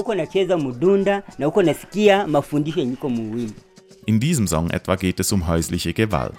In 4.06 4.20
diesem 4.20 4.48
Song 4.48 4.70
etwa 4.70 4.96
geht 4.96 5.20
es 5.20 5.32
um 5.32 5.48
häusliche 5.48 5.94
Gewalt. 5.94 6.36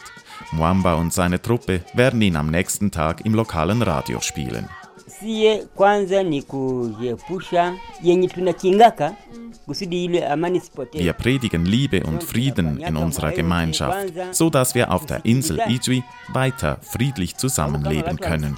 Mwamba 0.52 0.94
und 0.94 1.12
seine 1.12 1.40
Truppe 1.40 1.80
werden 1.94 2.20
ihn 2.22 2.36
am 2.36 2.50
nächsten 2.50 2.90
Tag 2.90 3.24
im 3.24 3.34
lokalen 3.34 3.82
Radio 3.82 4.20
spielen. 4.20 4.68
Wir 10.92 11.12
predigen 11.14 11.64
Liebe 11.64 12.02
und 12.02 12.22
Frieden 12.22 12.78
in 12.80 12.96
unserer 12.96 13.32
Gemeinschaft, 13.32 14.12
so 14.32 14.50
dass 14.50 14.74
wir 14.74 14.92
auf 14.92 15.06
der 15.06 15.24
Insel 15.24 15.60
Ijwi 15.60 16.04
weiter 16.28 16.78
friedlich 16.82 17.36
zusammenleben 17.36 18.18
können. 18.18 18.54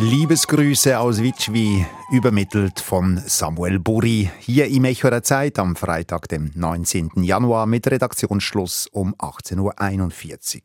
Liebesgrüße 0.00 0.98
aus 0.98 1.22
Witschwi, 1.22 1.86
übermittelt 2.10 2.80
von 2.80 3.20
Samuel 3.26 3.78
Buri, 3.78 4.30
hier 4.38 4.66
im 4.66 4.84
Echo 4.84 5.08
der 5.08 5.22
Zeit 5.22 5.58
am 5.58 5.74
Freitag, 5.74 6.28
dem 6.28 6.50
19. 6.54 7.22
Januar 7.22 7.66
mit 7.66 7.90
Redaktionsschluss 7.90 8.88
um 8.88 9.14
18.41 9.14 10.56
Uhr. 10.56 10.62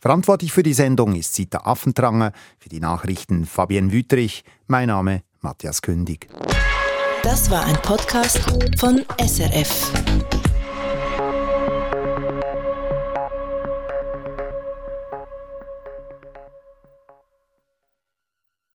Verantwortlich 0.00 0.52
für 0.52 0.62
die 0.62 0.74
Sendung 0.74 1.14
ist 1.14 1.32
Zita 1.34 1.62
Affentranger, 1.64 2.32
für 2.58 2.68
die 2.68 2.80
Nachrichten 2.80 3.46
Fabienne 3.46 3.90
Wüttrich, 3.90 4.44
mein 4.66 4.88
Name 4.88 5.22
Matthias 5.40 5.80
Kündig. 5.80 6.28
Das 7.22 7.50
war 7.50 7.64
ein 7.64 7.76
Podcast 7.76 8.38
von 8.78 9.02
SRF. 9.18 9.92